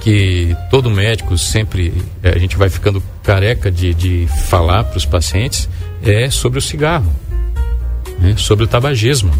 [0.02, 5.04] que todo médico sempre eh, a gente vai ficando careca de, de falar para os
[5.04, 5.68] pacientes
[6.02, 7.12] é sobre o cigarro,
[8.18, 8.34] né?
[8.36, 9.32] sobre o tabagismo.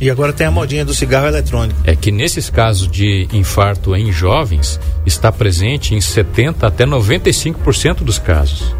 [0.00, 1.80] E agora tem a modinha do cigarro eletrônico.
[1.84, 8.18] É que nesses casos de infarto em jovens está presente em 70 até 95% dos
[8.18, 8.74] casos.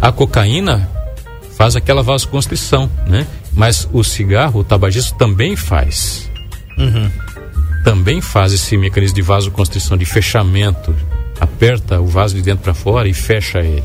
[0.00, 0.88] A cocaína
[1.56, 3.26] faz aquela vasoconstrição, né?
[3.52, 6.30] Mas o cigarro, o tabagismo também faz.
[7.82, 10.94] Também faz esse mecanismo de vasoconstrição, de fechamento.
[11.40, 13.84] Aperta o vaso de dentro para fora e fecha ele.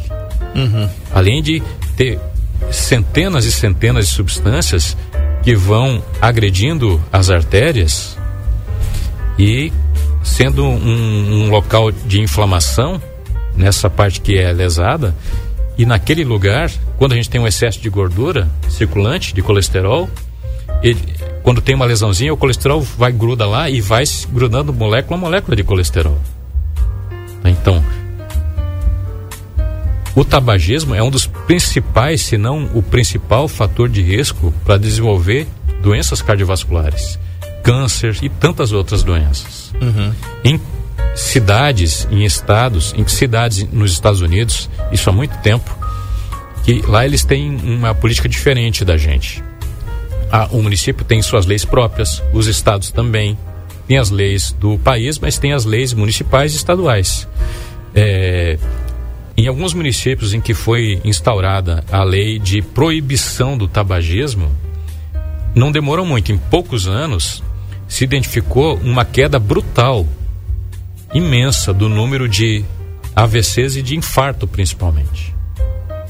[1.13, 1.61] Além de
[1.95, 2.19] ter
[2.71, 4.97] centenas e centenas de substâncias
[5.43, 8.17] que vão agredindo as artérias
[9.37, 9.71] e
[10.23, 13.01] sendo um, um local de inflamação
[13.55, 15.13] nessa parte que é lesada
[15.77, 20.09] e naquele lugar quando a gente tem um excesso de gordura circulante de colesterol
[20.81, 20.99] ele,
[21.43, 25.21] quando tem uma lesãozinha o colesterol vai gruda lá e vai se grudando molécula a
[25.21, 26.17] molécula de colesterol
[27.45, 27.83] Então,
[30.15, 35.47] o tabagismo é um dos principais, se não o principal fator de risco para desenvolver
[35.81, 37.19] doenças cardiovasculares,
[37.63, 39.73] câncer e tantas outras doenças.
[39.81, 40.13] Uhum.
[40.43, 40.61] Em
[41.15, 45.75] cidades, em estados, em cidades nos Estados Unidos, isso há muito tempo,
[46.63, 49.43] que lá eles têm uma política diferente da gente.
[50.31, 53.37] Ah, o município tem suas leis próprias, os estados também.
[53.93, 57.27] Tem as leis do país, mas tem as leis municipais e estaduais.
[57.93, 58.57] É,
[59.37, 64.51] em alguns municípios em que foi instaurada a lei de proibição do tabagismo,
[65.53, 67.43] não demorou muito, em poucos anos
[67.87, 70.07] se identificou uma queda brutal,
[71.13, 72.65] imensa, do número de
[73.15, 75.35] AVCs e de infarto, principalmente,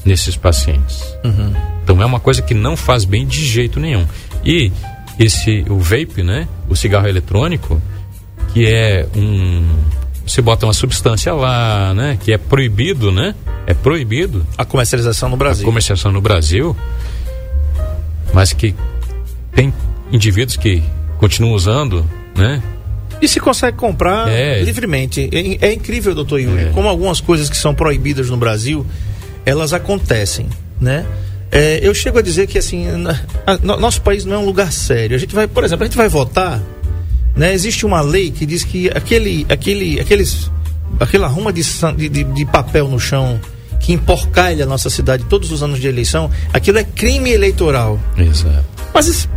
[0.06, 1.02] nesses pacientes.
[1.22, 1.52] Uhum.
[1.82, 4.06] Então é uma coisa que não faz bem de jeito nenhum.
[4.42, 4.72] E
[5.18, 7.80] esse o vape, né, o cigarro eletrônico,
[8.52, 9.64] que é um
[10.26, 12.16] você bota uma substância lá, né?
[12.18, 13.34] Que é proibido, né?
[13.66, 14.46] É proibido.
[14.56, 15.66] A comercialização no A Brasil.
[15.66, 16.74] comercialização no Brasil,
[18.32, 18.74] mas que
[19.52, 19.72] tem
[20.10, 20.82] indivíduos que
[21.18, 22.62] continuam usando, né?
[23.20, 24.62] E se consegue comprar É.
[24.62, 25.28] livremente.
[25.60, 26.70] É, é incrível, doutor Yuri, É.
[26.70, 28.84] como algumas coisas que são proibidas no Brasil,
[29.44, 30.46] elas acontecem,
[30.80, 31.04] né?
[31.56, 34.44] É, eu chego a dizer que assim, na- a- no- nosso país não é um
[34.44, 35.14] lugar sério.
[35.14, 36.60] A gente vai, por exemplo, a gente vai votar,
[37.36, 37.54] né?
[37.54, 40.50] Existe uma lei que diz que aquele, aquele, aqueles,
[40.98, 41.62] aquela ruma de,
[41.96, 43.40] de, de- papel no chão
[43.80, 48.00] que emporcalha a nossa cidade todos os anos de eleição, aquilo é crime eleitoral.
[48.18, 48.64] Exato.
[48.92, 49.28] Mas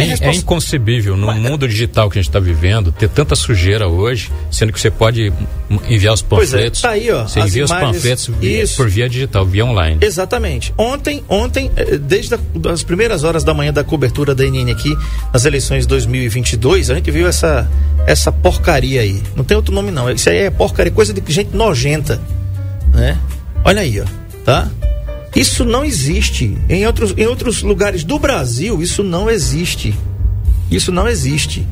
[0.00, 3.88] é, É, é inconcebível no mundo digital que a gente está vivendo ter tanta sujeira
[3.88, 5.32] hoje, sendo que você pode
[5.88, 6.80] enviar os Pois é, panfletos.
[6.82, 9.98] tá aí, ó, Você envia os imagens- panfletos via- por via digital, via online.
[10.00, 10.72] Exatamente.
[10.76, 12.38] Ontem, ontem, eh, desde a-
[12.72, 14.96] as primeiras horas da manhã da cobertura da NN aqui,
[15.32, 17.68] nas eleições 2022, a gente viu essa,
[18.06, 19.22] essa porcaria aí.
[19.34, 20.10] Não tem outro nome não.
[20.10, 22.20] Isso aí é porcaria, coisa de gente nojenta,
[22.92, 23.18] né?
[23.64, 24.04] Olha aí, ó,
[24.44, 24.68] tá?
[25.36, 26.56] Isso não existe.
[26.68, 29.94] Em outros, em outros lugares do Brasil, isso não existe.
[30.70, 31.66] Isso não existe.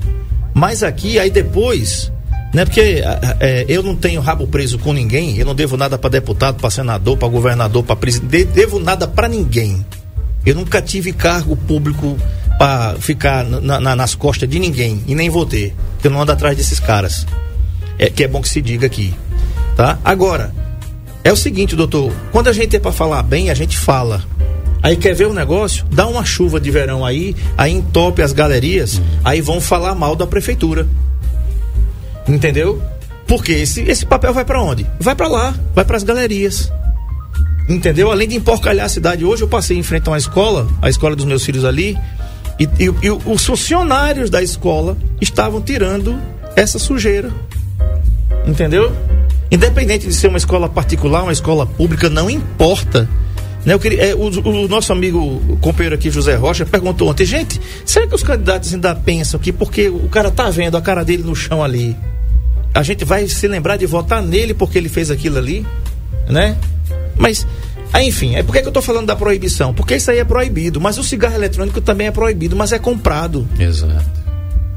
[0.53, 2.13] Mas aqui, aí depois,
[2.53, 2.65] né?
[2.65, 3.03] Porque
[3.41, 6.71] é, eu não tenho rabo preso com ninguém, eu não devo nada para deputado, para
[6.71, 9.85] senador, para governador, para presidente, devo nada para ninguém.
[10.45, 12.19] Eu nunca tive cargo público
[12.59, 15.75] para ficar na- na- nas costas de ninguém e nem vou ter.
[16.05, 17.27] Eu não ando atrás desses caras.
[17.99, 19.15] É que é bom que se diga aqui,
[19.75, 19.99] tá?
[20.05, 20.53] Agora,
[21.25, 24.23] é o seguinte, doutor, quando a gente é para falar bem, a gente fala.
[24.83, 25.85] Aí quer ver o negócio?
[25.91, 30.27] Dá uma chuva de verão aí, aí entope as galerias, aí vão falar mal da
[30.27, 30.87] prefeitura.
[32.29, 32.81] Entendeu?
[33.27, 34.87] Porque esse, esse papel vai para onde?
[35.01, 36.71] Vai para lá, vai para as galerias.
[37.69, 38.11] Entendeu?
[38.13, 41.17] Além de emporcalhar a cidade, hoje eu passei em frente a uma escola, a escola
[41.17, 41.97] dos meus filhos ali,
[42.61, 46.21] e, e- e os funcionários da escola estavam tirando
[46.55, 47.31] essa sujeira.
[48.47, 48.93] Entendeu?
[49.55, 53.09] Independente de ser uma escola particular, uma escola pública, não importa.
[53.65, 55.17] Né, queria, é, o, o nosso amigo
[55.49, 59.53] o companheiro aqui, José Rocha, perguntou ontem, gente, será que os candidatos ainda pensam que
[59.53, 61.97] porque o cara tá vendo a cara dele no chão ali,
[62.75, 65.65] a gente vai se lembrar de votar nele porque ele fez aquilo ali?
[66.29, 66.57] Né?
[67.17, 67.47] Mas,
[67.93, 69.73] aí, enfim, é por que que eu tô falando da proibição?
[69.73, 73.49] Porque isso aí é proibido, mas o cigarro eletrônico também é proibido, mas é comprado.
[73.57, 74.25] Exato.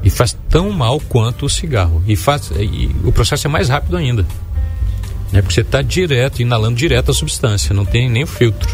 [0.04, 2.00] E faz tão mal quanto o cigarro.
[2.06, 4.24] E, faz, e o processo é mais rápido ainda.
[5.32, 5.40] Né?
[5.42, 8.68] Porque você está direto, inalando direto a substância, não tem nem o filtro.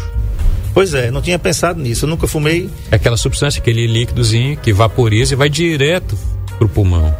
[0.73, 2.69] Pois é, não tinha pensado nisso, eu nunca fumei.
[2.91, 6.17] É aquela substância, aquele líquidozinho que vaporiza e vai direto
[6.57, 7.15] pro pulmão.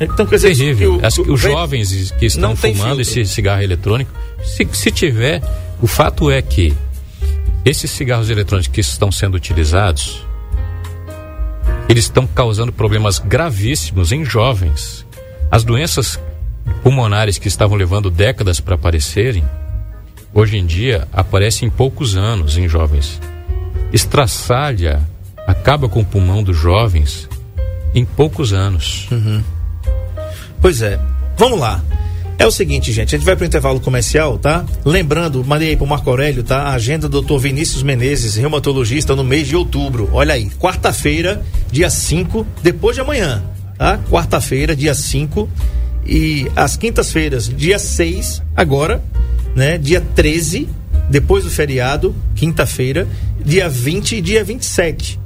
[0.00, 0.98] Então, quer dizer, Terrível.
[0.98, 3.00] que o- As- o- os jovens que estão fumando filtro.
[3.02, 4.10] esse cigarro eletrônico,
[4.42, 5.40] se, se tiver,
[5.80, 6.74] o fato é que
[7.64, 10.26] esses cigarros eletrônicos que estão sendo utilizados,
[11.88, 15.06] eles estão causando problemas gravíssimos em jovens.
[15.50, 16.18] As doenças
[16.72, 19.44] pulmonares que estavam levando décadas para aparecerem,
[20.32, 23.20] hoje em dia aparecem em poucos anos em jovens.
[23.92, 25.00] Estraçalha
[25.46, 27.28] acaba com o pulmão dos jovens
[27.94, 29.08] em poucos anos.
[30.60, 30.98] Pois é.
[31.36, 31.82] Vamos lá.
[32.38, 34.64] É o seguinte, gente, a gente vai para o intervalo comercial, tá?
[34.84, 36.62] Lembrando, mandei aí pro Marco Aurélio, tá?
[36.62, 37.38] A agenda do Dr.
[37.38, 40.08] Vinícius Menezes, reumatologista, no mês de outubro.
[40.12, 43.42] Olha aí, quarta-feira, dia 5, depois de amanhã,
[43.78, 43.98] tá?
[44.10, 45.48] Quarta-feira, dia 5
[46.06, 49.02] e às quintas-feiras, dia 6, agora,
[49.54, 49.78] né?
[49.78, 50.68] Dia 13,
[51.08, 53.06] depois do feriado, quinta-feira,
[53.44, 55.20] dia 20 e dia 27.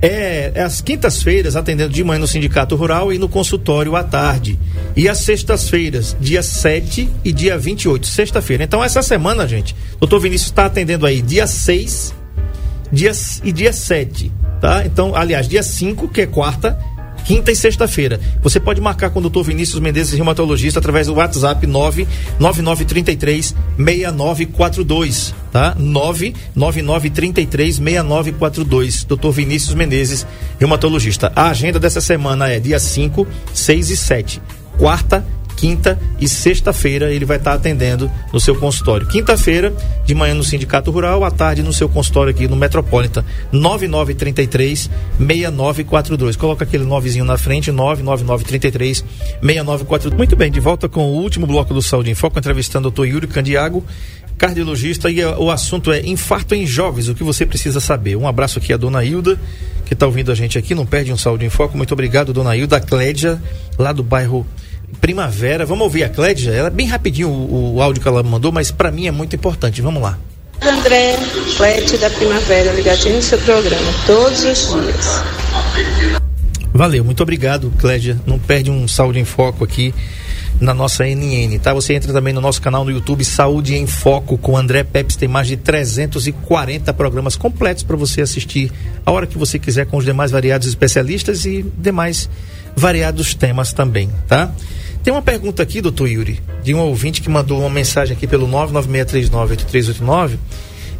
[0.00, 4.58] É, é às quintas-feiras, atendendo de manhã no Sindicato Rural e no consultório à tarde.
[4.94, 8.64] E às sextas-feiras, dia 7 e dia 28, sexta-feira.
[8.64, 12.14] Então, essa semana, gente, o doutor Vinícius está atendendo aí dia 6
[12.92, 14.84] dia, e dia 7, tá?
[14.84, 16.78] Então, aliás, dia 5, que é quarta,
[17.26, 18.20] quinta e sexta-feira.
[18.40, 25.74] Você pode marcar com o doutor Vinícius Mendes, reumatologista, através do WhatsApp 99933 6942, tá?
[25.78, 29.04] 99933 6942.
[29.04, 30.26] Doutor Vinícius Menezes,
[30.58, 31.32] reumatologista.
[31.34, 34.40] A agenda dessa semana é dia 5, 6 e 7.
[34.78, 39.06] Quarta, quinta e sexta-feira ele vai estar atendendo no seu consultório.
[39.06, 43.24] Quinta-feira, de manhã no Sindicato Rural, à tarde no seu consultório aqui no Metropolitan.
[43.50, 46.36] 9933 6942.
[46.36, 49.04] Coloca aquele novezinho na frente, 99933
[49.40, 50.16] 6942.
[50.16, 53.06] Muito bem, de volta com o último bloco do Saúde em Foco, entrevistando o Dr.
[53.06, 53.84] Yuri Candiago,
[54.36, 58.16] cardiologista, e o assunto é infarto em jovens, o que você precisa saber.
[58.16, 59.40] Um abraço aqui a dona Hilda,
[59.86, 61.76] que está ouvindo a gente aqui, não perde um Saúde em Foco.
[61.76, 63.40] Muito obrigado, dona Hilda Clédia,
[63.78, 64.46] lá do bairro
[65.00, 65.64] Primavera.
[65.64, 66.50] Vamos ouvir a Clédia?
[66.50, 69.36] Ela é bem rapidinho o, o áudio que ela mandou, mas para mim é muito
[69.36, 69.80] importante.
[69.82, 70.18] Vamos lá.
[70.62, 71.16] André,
[71.56, 75.22] Clédia da Primavera, ligadinho no seu programa, todos os dias.
[76.72, 78.20] Valeu, muito obrigado, Clédia.
[78.26, 79.94] Não perde um Saúde em Foco aqui
[80.60, 81.74] na nossa NN, tá?
[81.74, 85.28] Você entra também no nosso canal no YouTube Saúde em Foco com André Pepes, tem
[85.28, 88.72] mais de 340 programas completos para você assistir
[89.04, 92.28] a hora que você quiser com os demais variados especialistas e demais
[92.74, 94.52] variados temas também, tá?
[95.06, 98.48] Tem uma pergunta aqui, doutor Yuri, de um ouvinte que mandou uma mensagem aqui pelo
[98.48, 100.36] 996398389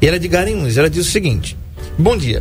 [0.00, 0.76] e ela é de Garanhuns.
[0.76, 1.58] Ela diz o seguinte:
[1.98, 2.40] Bom dia,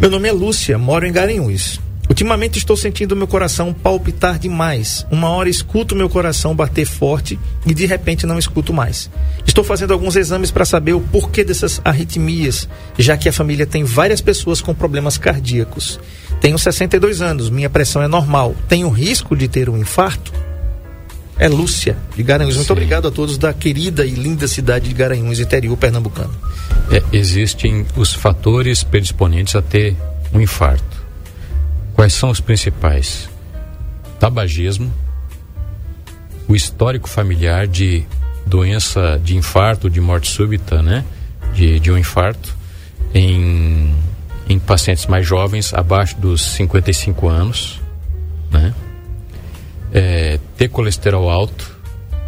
[0.00, 1.82] meu nome é Lúcia, moro em Garanhuns.
[2.08, 5.06] Ultimamente estou sentindo meu coração palpitar demais.
[5.10, 9.10] Uma hora escuto meu coração bater forte e de repente não escuto mais.
[9.46, 12.66] Estou fazendo alguns exames para saber o porquê dessas arritmias,
[12.98, 16.00] já que a família tem várias pessoas com problemas cardíacos.
[16.40, 18.56] Tenho 62 anos, minha pressão é normal.
[18.66, 20.32] Tenho risco de ter um infarto?
[21.38, 22.56] É Lúcia, de Garanhuns.
[22.56, 22.72] Muito Sim.
[22.72, 26.34] obrigado a todos da querida e linda cidade de Garanhuns, interior pernambucano.
[26.90, 29.94] É, existem os fatores predisponentes a ter
[30.32, 31.04] um infarto.
[31.94, 33.28] Quais são os principais?
[34.18, 34.92] Tabagismo,
[36.48, 38.04] o histórico familiar de
[38.46, 41.04] doença de infarto, de morte súbita, né?
[41.52, 42.54] De, de um infarto
[43.12, 43.94] em,
[44.48, 47.80] em pacientes mais jovens, abaixo dos 55 anos,
[48.50, 48.72] né?
[49.92, 51.76] É, ter colesterol alto,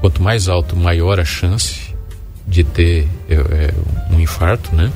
[0.00, 1.94] quanto mais alto, maior a chance
[2.46, 3.74] de ter é, é,
[4.14, 4.92] um infarto, né?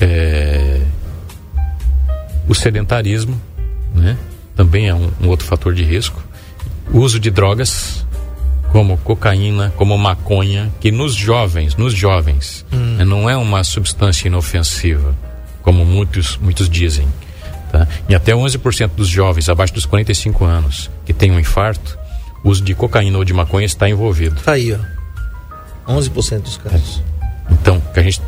[0.00, 0.80] É,
[2.48, 3.40] o sedentarismo,
[3.94, 4.16] né?
[4.56, 6.22] Também é um, um outro fator de risco.
[6.92, 8.04] O uso de drogas,
[8.72, 12.64] como cocaína, como maconha, que nos jovens, nos jovens,
[13.00, 15.14] né, não é uma substância inofensiva,
[15.62, 17.06] como muitos, muitos dizem.
[17.70, 17.86] Tá?
[18.08, 21.96] E até 11% dos jovens abaixo dos 45 anos que têm um infarto,
[22.42, 24.40] o uso de cocaína ou de maconha está envolvido.
[24.42, 24.78] Tá aí, ó.
[25.92, 27.02] 11% dos casos.
[27.50, 28.20] Então, que a gente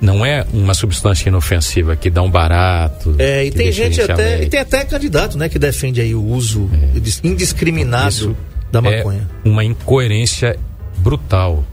[0.00, 3.14] não é uma substância inofensiva que dá um barato.
[3.18, 4.46] É, e tem gente até, alegre.
[4.46, 8.36] e tem até candidato, né, que defende aí o uso indis- indiscriminado Isso
[8.70, 9.28] da maconha.
[9.44, 10.58] É uma incoerência
[10.98, 11.64] brutal.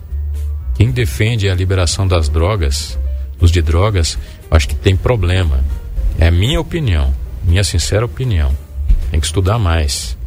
[0.76, 2.98] Quem defende a liberação das drogas,
[3.40, 4.18] os de drogas,
[4.50, 5.60] acho que tem problema.
[6.20, 8.56] É minha opinião, minha sincera opinião.
[9.12, 10.18] Tem que estudar mais.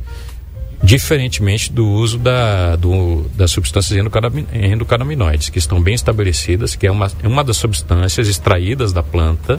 [0.82, 6.90] Diferentemente do uso da, do, das substâncias endocannabin- endocannabinoides, que estão bem estabelecidas, que é
[6.90, 9.56] uma, é uma das substâncias extraídas da planta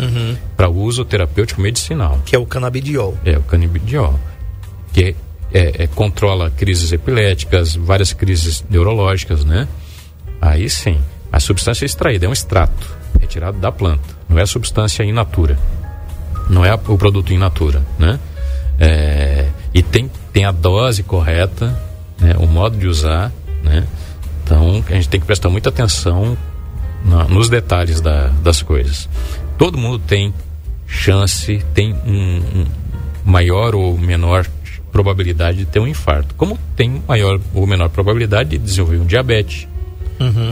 [0.55, 2.21] para uso terapêutico medicinal.
[2.23, 3.17] Que é o canabidiol.
[3.25, 4.17] É, o canabidiol.
[4.93, 5.15] Que
[5.51, 9.67] é, é, controla crises epiléticas, várias crises neurológicas, né?
[10.39, 10.99] Aí sim,
[11.31, 15.11] a substância é extraída, é um extrato, é tirado da planta, não é substância in
[15.11, 15.57] natura,
[16.49, 18.19] não é o produto in natura, né?
[18.79, 21.77] É, e tem, tem a dose correta,
[22.19, 22.35] né?
[22.39, 23.31] o modo de usar,
[23.63, 23.85] né?
[24.43, 26.37] Então a gente tem que prestar muita atenção
[27.03, 29.09] na- nos detalhes da- das coisas.
[29.57, 30.33] Todo mundo tem
[30.87, 32.65] chance, tem um, um
[33.25, 34.45] maior ou menor
[34.91, 39.67] probabilidade de ter um infarto, como tem maior ou menor probabilidade de desenvolver um diabetes,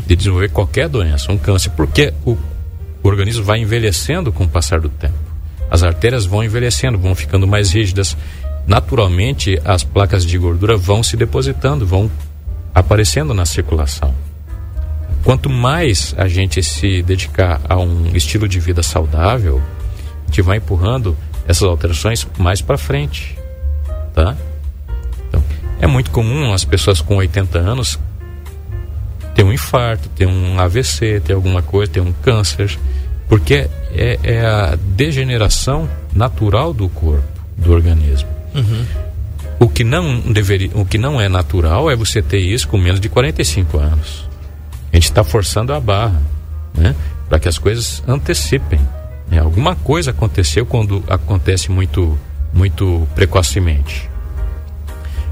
[0.06, 4.80] de desenvolver qualquer doença, um câncer, porque o, o organismo vai envelhecendo com o passar
[4.80, 5.14] do tempo.
[5.70, 8.16] As artérias vão envelhecendo, vão ficando mais rígidas.
[8.68, 12.10] Naturalmente, as placas de gordura vão se depositando, vão
[12.74, 14.14] aparecendo na circulação.
[15.24, 19.62] Quanto mais a gente se dedicar a um estilo de vida saudável,
[20.24, 21.18] a gente vai empurrando
[21.48, 23.38] essas alterações mais para frente,
[24.14, 24.36] tá?
[25.28, 25.44] Então,
[25.80, 28.00] é muito comum as pessoas com 80 anos
[29.36, 32.80] ter um infarto, ter um AVC, ter alguma coisa, ter um câncer,
[33.28, 37.24] porque é, é a degeneração natural do corpo,
[37.58, 38.30] do organismo.
[39.60, 43.00] O que não deveria, o que não é natural é você ter isso com menos
[43.00, 44.28] de 45 anos.
[44.92, 46.22] A gente está forçando a barra,
[46.74, 46.96] né?
[47.28, 48.80] Para que as coisas antecipem.
[49.30, 49.40] né?
[49.40, 52.18] Alguma coisa aconteceu quando acontece muito
[52.54, 54.10] muito precocemente.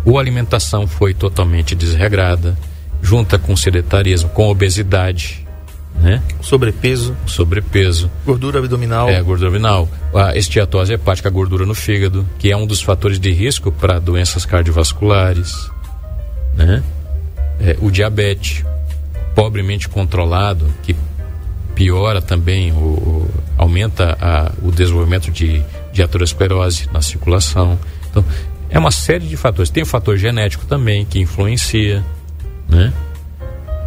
[0.03, 2.57] Ou a alimentação foi totalmente desregrada,
[3.01, 5.42] junta com sedentarismo, com obesidade,
[5.95, 6.21] né?
[6.41, 9.09] Sobrepeso, sobrepeso, gordura abdominal.
[9.09, 9.87] É, gordura abdominal.
[10.13, 13.99] A esteatose hepática, a gordura no fígado, que é um dos fatores de risco para
[13.99, 15.69] doenças cardiovasculares,
[16.55, 16.83] né?
[17.59, 18.65] É, o diabetes,
[19.35, 20.95] pobremente controlado, que
[21.75, 27.77] piora também, o, o aumenta a, o desenvolvimento de, de aterosclerose na circulação.
[28.09, 28.23] Então,
[28.69, 29.69] é uma série de fatores.
[29.69, 32.03] Tem o fator genético também que influencia,
[32.67, 32.91] né?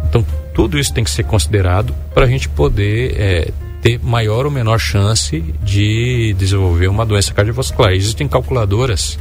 [0.05, 0.25] Então,
[0.57, 4.79] tudo isso tem que ser considerado para a gente poder é, ter maior ou menor
[4.79, 7.91] chance de desenvolver uma doença cardiovascular.
[7.91, 9.19] Existem calculadoras,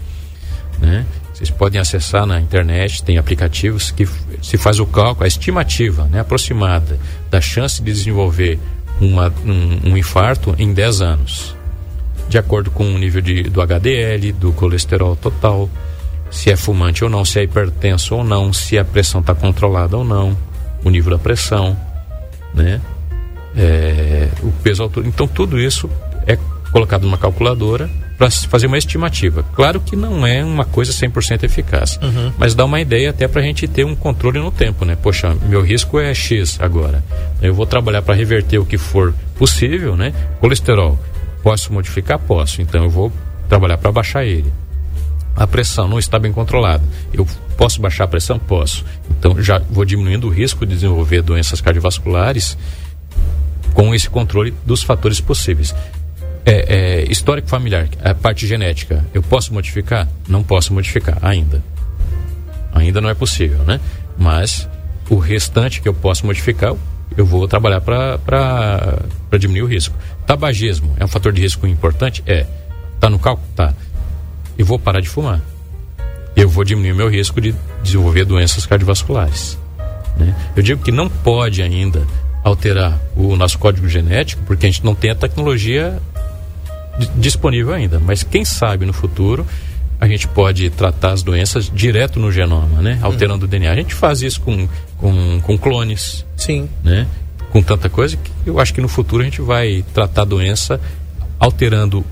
[0.78, 1.04] né?
[1.34, 4.08] Vocês podem acessar na internet, tem aplicativos que
[4.40, 6.98] se faz o cálculo, a estimativa né, aproximada
[7.30, 8.58] da chance de desenvolver
[8.98, 11.54] uma, um, um infarto em 10 anos
[12.30, 15.68] de acordo com o nível de, do HDL, do colesterol total,
[16.30, 19.98] se é fumante ou não, se é hipertenso ou não, se a pressão está controlada
[19.98, 20.34] ou não,
[20.84, 21.76] o nível da pressão,
[22.54, 22.80] né?
[23.56, 25.06] É, o peso altura.
[25.08, 25.88] Então tudo isso
[26.26, 26.38] é
[26.70, 29.44] colocado numa calculadora para fazer uma estimativa.
[29.54, 32.32] Claro que não é uma coisa 100% eficaz, uhum.
[32.38, 34.96] mas dá uma ideia até para a gente ter um controle no tempo, né?
[34.96, 37.02] Poxa, meu risco é X agora.
[37.42, 40.14] Eu vou trabalhar para reverter o que for possível, né?
[40.40, 40.98] Colesterol,
[41.46, 42.18] Posso modificar?
[42.18, 42.60] Posso.
[42.60, 43.12] Então eu vou
[43.48, 44.52] trabalhar para baixar ele.
[45.36, 46.82] A pressão não está bem controlada.
[47.12, 47.26] Eu
[47.56, 48.38] posso baixar a pressão?
[48.38, 48.84] Posso.
[49.10, 52.56] Então já vou diminuindo o risco de desenvolver doenças cardiovasculares
[53.74, 55.74] com esse controle dos fatores possíveis.
[56.44, 60.08] É, é, histórico familiar, a parte genética, eu posso modificar?
[60.28, 61.62] Não posso modificar ainda.
[62.72, 63.80] Ainda não é possível, né?
[64.16, 64.68] Mas
[65.10, 66.74] o restante que eu posso modificar,
[67.16, 68.98] eu vou trabalhar para
[69.38, 69.94] diminuir o risco.
[70.26, 72.22] Tabagismo é um fator de risco importante?
[72.26, 72.46] É.
[72.94, 73.46] Está no cálculo?
[73.54, 73.74] Tá.
[74.58, 75.40] Eu vou parar de fumar.
[76.34, 79.58] Eu vou diminuir meu risco de desenvolver doenças cardiovasculares.
[80.16, 80.34] Né?
[80.54, 82.06] Eu digo que não pode ainda
[82.44, 86.00] alterar o nosso código genético, porque a gente não tem a tecnologia
[87.16, 87.98] disponível ainda.
[87.98, 89.46] Mas quem sabe no futuro
[89.98, 92.98] a gente pode tratar as doenças direto no genoma, né?
[93.02, 93.44] Alterando uhum.
[93.44, 93.72] o DNA.
[93.72, 96.24] A gente faz isso com, com, com clones.
[96.36, 96.68] Sim.
[96.84, 97.06] Né?
[97.50, 100.78] Com tanta coisa que eu acho que no futuro a gente vai tratar a doença
[101.40, 102.04] alterando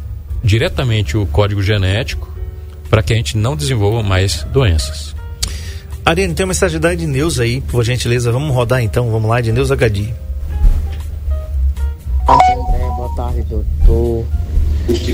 [0.42, 2.33] diretamente o código genético
[2.94, 5.16] para que a gente não desenvolva mais doenças.
[6.06, 8.30] Ariane, tem uma mensagem da Edneuza aí, por gentileza.
[8.30, 10.14] Vamos rodar então, vamos lá, Edneuza Gadi.
[12.24, 14.24] Boa tarde, doutor.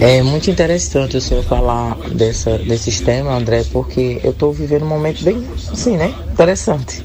[0.01, 4.89] É muito interessante o senhor falar dessa, desses temas, André, porque eu estou vivendo um
[4.89, 6.13] momento bem, assim, né?
[6.33, 7.05] Interessante.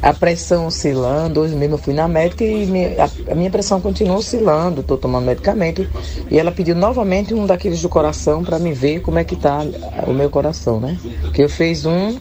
[0.00, 2.66] A pressão oscilando, hoje mesmo eu fui na médica e
[2.98, 5.86] a, a, minha pressão continua oscilando, estou tomando medicamento
[6.30, 9.66] e ela pediu novamente um daqueles do coração para me ver como é que tá
[10.06, 10.96] o meu coração, né?
[11.34, 12.16] Que eu fiz um,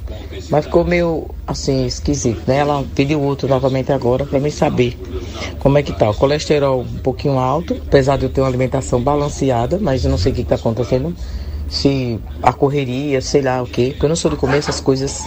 [0.50, 2.58] mas ficou meio, assim, esquisito, né?
[2.58, 5.00] Ela pediu outro novamente agora para me saber
[5.60, 6.10] como é que tá.
[6.10, 10.18] O colesterol um pouquinho alto, apesar de eu ter uma alimentação balanceada, mas eu não
[10.18, 11.16] sei o que está acontecendo.
[11.68, 15.24] Se a correria, sei lá o que, porque eu não sou de comer essas coisas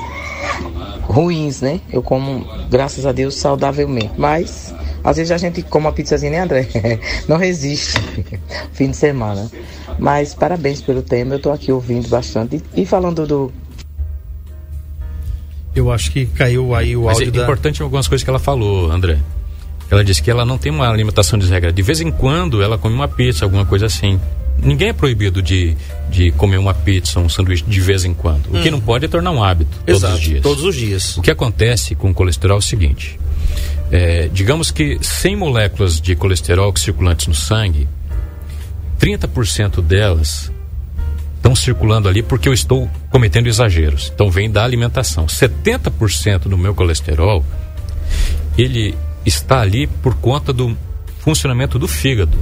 [1.02, 1.80] ruins, né?
[1.92, 4.12] Eu como, graças a Deus, saudavelmente.
[4.16, 6.68] Mas às vezes a gente come uma pizzazinha, né, André?
[7.26, 7.98] Não resiste.
[8.72, 9.50] Fim de semana.
[9.98, 12.62] Mas parabéns pelo tema, eu tô aqui ouvindo bastante.
[12.74, 13.52] E falando do.
[15.74, 17.28] Eu acho que caiu aí o Mas áudio.
[17.28, 17.42] É da...
[17.42, 19.18] importante algumas coisas que ela falou, André.
[19.90, 21.72] Ela disse que ela não tem uma alimentação desregrada.
[21.72, 24.20] De vez em quando ela come uma pizza, alguma coisa assim
[24.62, 25.76] ninguém é proibido de,
[26.10, 28.46] de comer uma pizza, um sanduíche de vez em quando.
[28.48, 28.62] O hum.
[28.62, 30.42] que não pode é tornar um hábito Exato, todos os dias.
[30.42, 31.16] Todos os dias.
[31.16, 33.18] O que acontece com o colesterol é o seguinte:
[33.90, 37.88] é, digamos que 100 moléculas de colesterol circulantes no sangue,
[39.00, 40.50] 30% delas
[41.36, 44.10] estão circulando ali porque eu estou cometendo exageros.
[44.12, 45.26] Então vem da alimentação.
[45.26, 47.44] 70% do meu colesterol
[48.56, 50.76] ele está ali por conta do
[51.18, 52.38] funcionamento do fígado.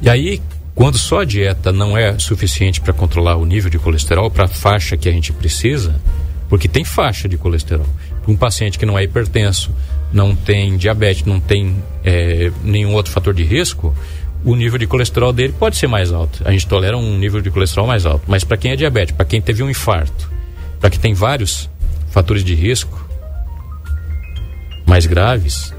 [0.00, 0.40] E aí
[0.78, 4.48] quando só a dieta não é suficiente para controlar o nível de colesterol para a
[4.48, 6.00] faixa que a gente precisa,
[6.48, 7.84] porque tem faixa de colesterol.
[8.28, 9.72] Um paciente que não é hipertenso,
[10.12, 11.74] não tem diabetes, não tem
[12.04, 13.92] é, nenhum outro fator de risco,
[14.44, 16.44] o nível de colesterol dele pode ser mais alto.
[16.44, 18.22] A gente tolera um nível de colesterol mais alto.
[18.28, 20.30] Mas para quem é diabético, para quem teve um infarto,
[20.78, 21.68] para quem tem vários
[22.12, 23.07] fatores de risco
[24.88, 25.72] mais graves,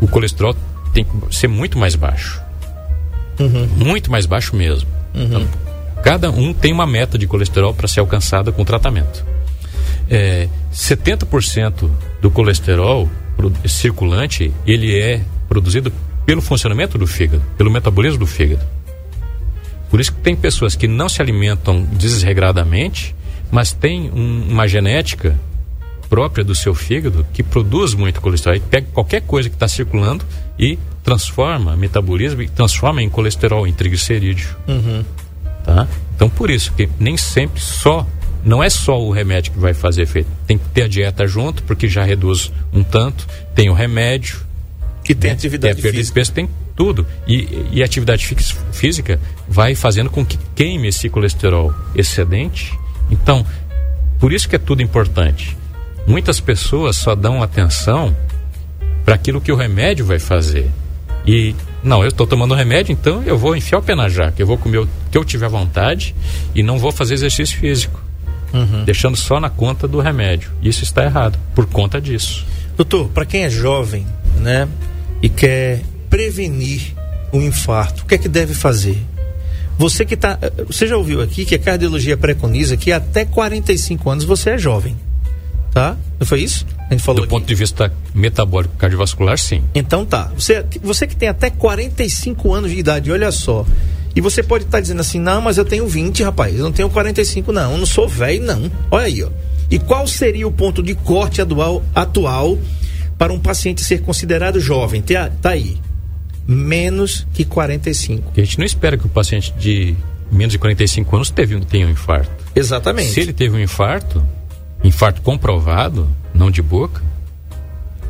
[0.00, 0.56] o colesterol
[0.92, 2.40] tem que ser muito mais baixo.
[3.38, 3.66] Uhum.
[3.76, 4.88] Muito mais baixo mesmo.
[5.14, 5.24] Uhum.
[5.24, 5.48] Então,
[6.02, 9.24] cada um tem uma meta de colesterol para ser alcançada com tratamento.
[10.08, 11.90] É, 70%
[12.22, 13.10] do colesterol
[13.66, 15.92] circulante ele é produzido
[16.24, 18.64] pelo funcionamento do fígado, pelo metabolismo do fígado.
[19.90, 23.14] Por isso que tem pessoas que não se alimentam desregradamente,
[23.50, 25.38] mas têm um, uma genética
[26.14, 28.56] própria do seu fígado que produz muito colesterol.
[28.56, 30.24] E pega qualquer coisa que está circulando
[30.56, 34.54] e transforma, metabolismo e transforma em colesterol, em triglicerídeo.
[34.68, 35.04] Uhum.
[35.64, 35.88] Tá?
[36.14, 38.06] Então por isso que nem sempre só
[38.44, 40.28] não é só o remédio que vai fazer efeito.
[40.46, 43.26] Tem que ter a dieta junto, porque já reduz um tanto.
[43.52, 44.36] Tem o remédio.
[45.02, 45.34] Que tem né?
[45.34, 46.14] atividade tem a perda de física.
[46.14, 47.04] peso, tem tudo.
[47.26, 48.24] E, e a atividade
[48.70, 52.72] física vai fazendo com que queime esse colesterol excedente.
[53.10, 53.44] Então,
[54.20, 55.56] por isso que é tudo importante.
[56.06, 58.14] Muitas pessoas só dão atenção
[59.04, 60.70] para aquilo que o remédio vai fazer.
[61.26, 64.40] E, não, eu estou tomando remédio, então eu vou enfiar o pé na jaca.
[64.40, 66.14] Eu vou comer o que eu tiver vontade
[66.54, 68.02] e não vou fazer exercício físico.
[68.84, 70.50] Deixando só na conta do remédio.
[70.62, 72.46] Isso está errado, por conta disso.
[72.76, 74.06] Doutor, para quem é jovem,
[74.38, 74.68] né,
[75.22, 76.94] e quer prevenir
[77.32, 78.98] o infarto, o que é que deve fazer?
[79.76, 84.24] Você que tá, você já ouviu aqui que a cardiologia preconiza que até 45 anos
[84.24, 84.96] você é jovem,
[85.74, 85.96] tá?
[86.20, 86.64] Não foi isso?
[86.88, 87.30] A gente falou Do aqui.
[87.30, 89.62] ponto de vista metabólico cardiovascular, sim.
[89.74, 90.30] Então tá.
[90.38, 93.66] Você, você que tem até 45 anos de idade, olha só.
[94.14, 96.54] E você pode estar dizendo assim: não, mas eu tenho 20, rapaz.
[96.56, 97.72] Eu não tenho 45, não.
[97.72, 98.70] Eu não sou velho, não.
[98.90, 99.28] Olha aí, ó.
[99.68, 102.56] E qual seria o ponto de corte atual, atual
[103.18, 105.02] para um paciente ser considerado jovem?
[105.02, 105.78] Tá, tá aí.
[106.46, 108.22] Menos que 45.
[108.22, 109.96] Porque a gente não espera que o paciente de
[110.30, 112.30] menos de 45 anos teve, tenha um infarto.
[112.54, 113.10] Exatamente.
[113.10, 114.22] Se ele teve um infarto,
[114.84, 117.02] infarto comprovado, não de boca,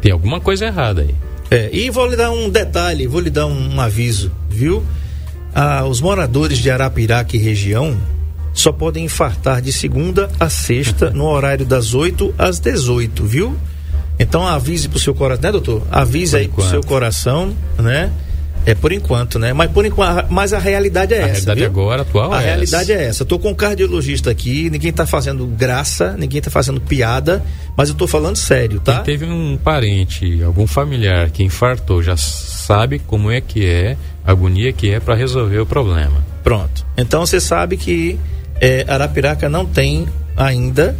[0.00, 1.14] tem alguma coisa errada aí.
[1.50, 4.84] É, e vou lhe dar um detalhe, vou lhe dar um, aviso, viu?
[5.54, 7.96] Ah, os moradores de Arapiraca e região
[8.52, 13.56] só podem infartar de segunda a sexta no horário das 8 às 18, viu?
[14.18, 15.82] Então avise pro seu coração, né, doutor?
[15.90, 18.12] Avise Por aí pro seu coração, né?
[18.66, 19.52] É por enquanto, né?
[19.52, 21.30] Mas por enquanto, mas a realidade é A essa.
[21.32, 21.68] realidade viu?
[21.68, 23.02] agora, atual, A é realidade essa.
[23.02, 23.22] é essa.
[23.22, 27.44] Eu tô com um cardiologista aqui, ninguém tá fazendo graça, ninguém tá fazendo piada,
[27.76, 28.94] mas eu tô falando sério, tá?
[28.96, 34.30] Quem teve um parente, algum familiar que infartou, já sabe como é que é, a
[34.32, 36.24] agonia que é para resolver o problema.
[36.42, 36.86] Pronto.
[36.96, 38.18] Então você sabe que
[38.60, 40.06] é, Arapiraca não tem
[40.36, 40.96] ainda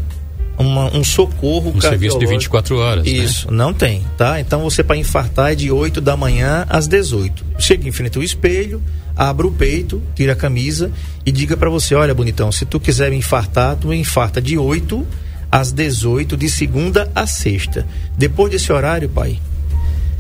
[0.59, 2.30] uma- um socorro Um serviço de cardiológico.
[2.30, 3.05] 24 horas.
[3.05, 3.11] né?
[3.11, 4.40] Isso, não tem, tá?
[4.40, 7.44] Então você para infartar é de 8 da manhã às 18.
[7.59, 8.80] Chega em frente ao espelho,
[9.16, 10.90] abre o peito, tira a camisa
[11.26, 14.57] e diga para você, olha, bonitão, se tu quiser me infartar, tu me infarta de
[14.59, 15.07] 8
[15.50, 17.86] às 18 de segunda a sexta.
[18.18, 19.38] Depois desse horário, pai,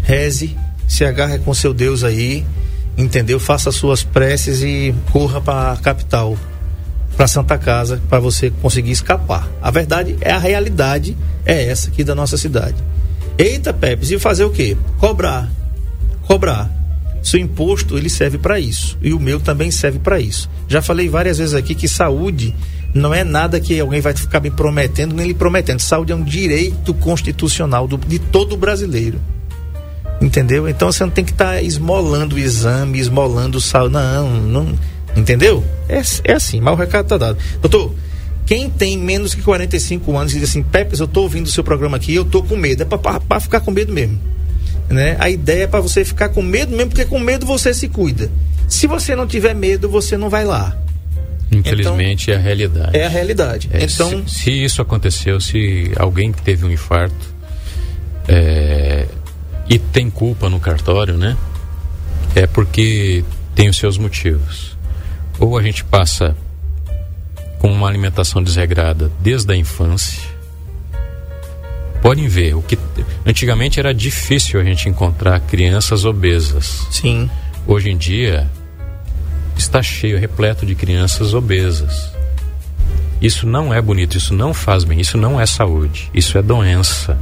[0.02, 0.56] reze,
[0.86, 2.44] se agarre com seu Deus aí,
[2.96, 3.40] entendeu?
[3.40, 6.36] Faça suas preces e corra para a capital,
[7.14, 9.48] para Santa Casa, para você conseguir escapar.
[9.62, 12.76] A verdade é a realidade é essa aqui da nossa cidade.
[13.36, 14.76] Eita, Pepe, e fazer o quê?
[14.98, 15.50] Cobrar.
[16.26, 16.70] Cobrar.
[17.22, 20.48] Seu imposto ele serve para isso e o meu também serve para isso.
[20.68, 22.54] Já falei várias vezes aqui que saúde
[22.92, 25.80] não é nada que alguém vai ficar me prometendo nem lhe prometendo.
[25.80, 29.18] Saúde é um direito constitucional do, de todo brasileiro.
[30.20, 30.68] Entendeu?
[30.68, 33.90] Então você não tem que estar esmolando o exame, esmolando o sal.
[33.90, 34.74] Não, não.
[35.16, 35.64] Entendeu?
[35.88, 37.38] É, é assim, mas o recado tá dado.
[37.60, 37.94] Doutor,
[38.46, 41.64] quem tem menos que 45 anos e diz assim, Pepe, eu tô ouvindo o seu
[41.64, 42.82] programa aqui, eu tô com medo.
[42.82, 44.20] É pra, pra, pra ficar com medo mesmo.
[44.88, 45.16] Né?
[45.18, 48.30] A ideia é para você ficar com medo mesmo, porque com medo você se cuida.
[48.68, 50.76] Se você não tiver medo, você não vai lá.
[51.50, 52.96] Infelizmente é a realidade.
[52.96, 53.70] É a realidade.
[53.72, 57.34] É, então, se, se isso aconteceu, se alguém que teve um infarto
[58.26, 59.06] é,
[59.68, 61.36] e tem culpa no cartório, né?
[62.34, 64.73] É porque tem os seus motivos.
[65.38, 66.36] Ou a gente passa
[67.58, 70.22] com uma alimentação desregrada desde a infância.
[72.02, 72.78] Podem ver, o que
[73.24, 76.86] antigamente era difícil a gente encontrar crianças obesas.
[76.90, 77.30] sim.
[77.66, 78.50] Hoje em dia
[79.56, 82.12] está cheio, repleto de crianças obesas.
[83.22, 87.18] Isso não é bonito, isso não faz bem, isso não é saúde, isso é doença.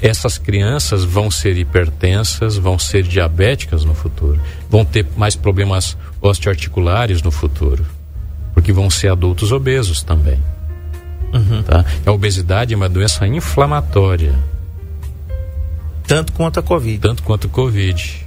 [0.00, 7.22] Essas crianças vão ser hipertensas, vão ser diabéticas no futuro, vão ter mais problemas osteoarticulares
[7.22, 7.84] no futuro,
[8.54, 10.38] porque vão ser adultos obesos também.
[11.66, 11.84] Tá?
[12.06, 14.34] A obesidade é uma doença inflamatória,
[16.06, 16.98] Tanto quanto a Covid.
[16.98, 18.26] tanto quanto o Covid,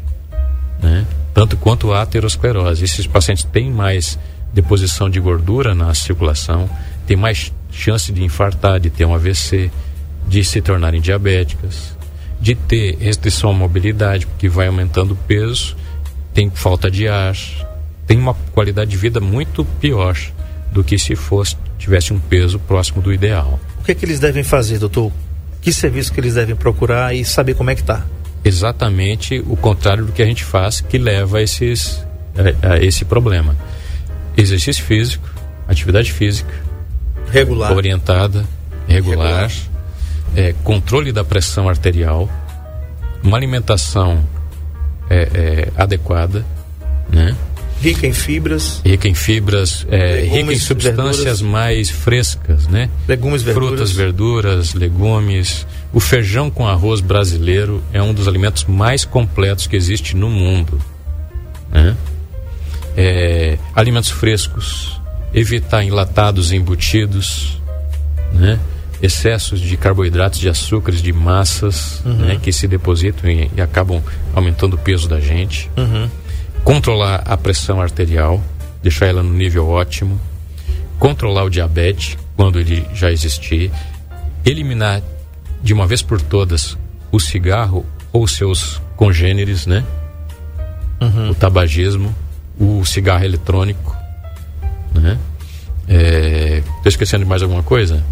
[0.83, 1.05] né?
[1.33, 2.83] tanto quanto a aterosclerose.
[2.83, 4.19] Esses pacientes têm mais
[4.53, 6.69] deposição de gordura na circulação,
[7.07, 9.71] têm mais chance de infartar, de ter um AVC,
[10.27, 11.97] de se tornarem diabéticas,
[12.39, 15.75] de ter restrição à mobilidade, porque vai aumentando o peso,
[16.35, 17.35] tem falta de ar,
[18.11, 20.17] tem uma qualidade de vida muito pior
[20.69, 23.57] do que se fosse tivesse um peso próximo do ideal.
[23.79, 25.13] O que, é que eles devem fazer, doutor?
[25.61, 28.05] Que serviço que eles devem procurar e saber como é que tá?
[28.43, 32.05] exatamente o contrário do que a gente faz que leva a, esses,
[32.61, 33.55] a, a esse problema.
[34.35, 35.29] exercício físico,
[35.65, 36.53] atividade física,
[37.31, 37.71] Regular.
[37.71, 38.45] orientada,
[38.89, 39.49] regular,
[40.35, 42.29] é, controle da pressão arterial,
[43.23, 44.21] uma alimentação
[45.09, 46.45] é, é, adequada,
[47.09, 47.37] né?
[47.81, 51.41] Rica em fibras, rica em fibras, é, rica em Legumes, substâncias verduras.
[51.41, 52.91] mais frescas, né?
[53.07, 53.69] legumes, verduras.
[53.69, 55.65] Frutas, verduras, legumes.
[55.91, 60.79] O feijão com arroz brasileiro é um dos alimentos mais completos que existe no mundo.
[61.71, 61.97] Né?
[62.95, 65.01] É, alimentos frescos,
[65.33, 67.59] evitar enlatados e embutidos,
[68.31, 68.59] né?
[69.01, 72.37] excessos de carboidratos, de açúcares, de massas né?
[72.39, 74.03] que se depositam e, e acabam
[74.35, 75.67] aumentando o peso da gente.
[76.63, 78.41] Controlar a pressão arterial,
[78.81, 80.19] deixar ela no nível ótimo.
[80.99, 83.71] Controlar o diabetes quando ele já existir.
[84.45, 85.01] Eliminar
[85.61, 86.77] de uma vez por todas
[87.11, 89.83] o cigarro ou seus congêneres, né?
[91.29, 92.13] O tabagismo,
[92.59, 93.95] o cigarro eletrônico,
[94.93, 95.17] né?
[95.87, 96.61] É...
[96.83, 98.03] Tô esquecendo de mais alguma coisa?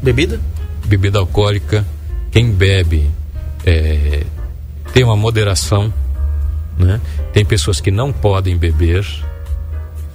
[0.00, 0.40] Bebida?
[0.86, 1.84] Bebida alcoólica,
[2.30, 3.10] quem bebe
[3.66, 4.22] é,
[4.92, 5.92] tem uma moderação,
[6.78, 7.00] né?
[7.32, 9.04] Tem pessoas que não podem beber,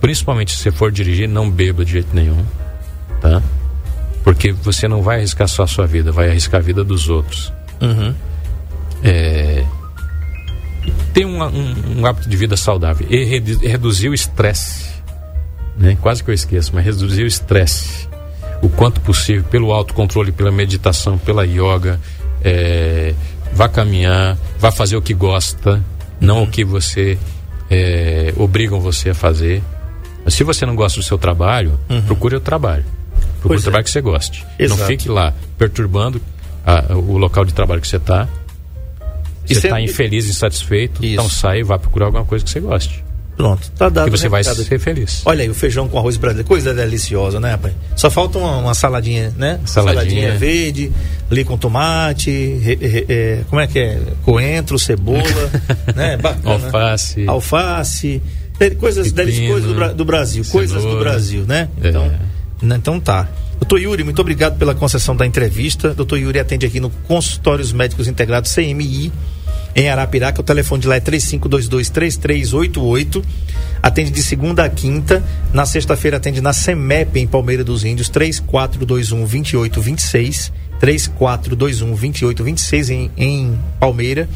[0.02, 2.44] principalmente se você for dirigir, não beba de jeito nenhum,
[3.22, 3.42] tá?
[4.24, 7.52] Porque você não vai arriscar só a sua vida, vai arriscar a vida dos outros.
[7.82, 8.14] Uhum.
[9.04, 9.64] É,
[11.14, 14.94] ter um, um- um hábito de vida saudável e redu- reduzir o estresse.
[15.78, 15.98] Né?
[16.02, 18.08] Quase que eu esqueço, mas reduzir o estresse.
[18.62, 22.00] O quanto possível, pelo autocontrole, pela meditação, pela yoga.
[22.46, 23.14] é,
[23.54, 25.82] vá caminhar, vá fazer o que gosta,
[26.24, 27.18] não o que você
[27.70, 29.62] é, obrigam você a fazer.
[30.26, 32.86] Mas se você não gosta do seu trabalho, procure o trabalho.
[33.40, 33.64] Procure Pois o é.
[33.64, 34.46] trabalho que você goste.
[34.58, 34.80] Exato.
[34.80, 36.22] Não fique lá perturbando
[36.66, 38.28] a- o local de trabalho que você está.
[39.46, 41.14] Você você- está infeliz, insatisfeito, Isso.
[41.16, 43.04] então sai e vá procurar alguma coisa que você goste.
[43.36, 44.08] Pronto, tá dado.
[44.08, 44.64] E você o vai aqui.
[44.64, 45.22] ser feliz.
[45.26, 47.74] Olha aí, o feijão com arroz brasileiro, coisa deliciosa, né, rapaz?
[47.96, 49.60] Só falta uma, uma saladinha, né?
[49.66, 50.36] Saladinha.
[50.38, 50.92] verde,
[51.32, 54.00] ali com tomate, re- re- é, como é que é?
[54.24, 55.24] Coentro, cebola,
[55.96, 56.16] né?
[56.18, 56.66] Bacana.
[56.66, 57.26] Alface.
[57.28, 58.22] Alface.
[58.80, 61.00] Coisas Pepino, deliciosas do, Bra- do Brasil, coisas do.
[61.00, 61.68] Brasil, né?
[61.84, 61.90] É.
[61.90, 62.08] Então,
[62.62, 63.28] né, então tá.
[63.60, 65.94] Doutor Yuri, muito obrigado pela concessão da entrevista.
[65.94, 69.12] Doutor Yuri atende aqui no Consultórios Médicos Integrados CMI,
[69.76, 70.40] em Arapiraca.
[70.42, 73.24] O telefone de lá é 3522-3388.
[73.82, 75.22] Atende de segunda a quinta.
[75.54, 80.52] Na sexta-feira atende na SEMEP, em Palmeira dos Índios, 3421-2826.
[80.82, 84.30] 3421-2826 em, em Palmeira.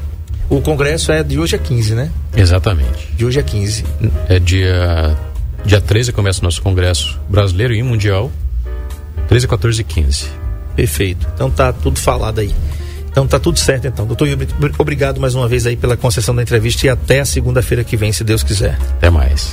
[0.50, 2.10] O congresso é de hoje a 15, né?
[2.36, 3.08] exatamente.
[3.16, 3.84] De hoje a 15.
[4.28, 5.16] É dia,
[5.64, 8.30] dia 13 começa o nosso congresso brasileiro e mundial.
[9.28, 10.26] 13, 14 e 15.
[10.74, 11.26] Perfeito.
[11.34, 12.52] Então tá tudo falado aí.
[13.08, 14.06] Então tá tudo certo então.
[14.06, 14.26] Doutor
[14.78, 18.12] obrigado mais uma vez aí pela concessão da entrevista e até a segunda-feira que vem,
[18.12, 18.78] se Deus quiser.
[18.96, 19.52] Até mais.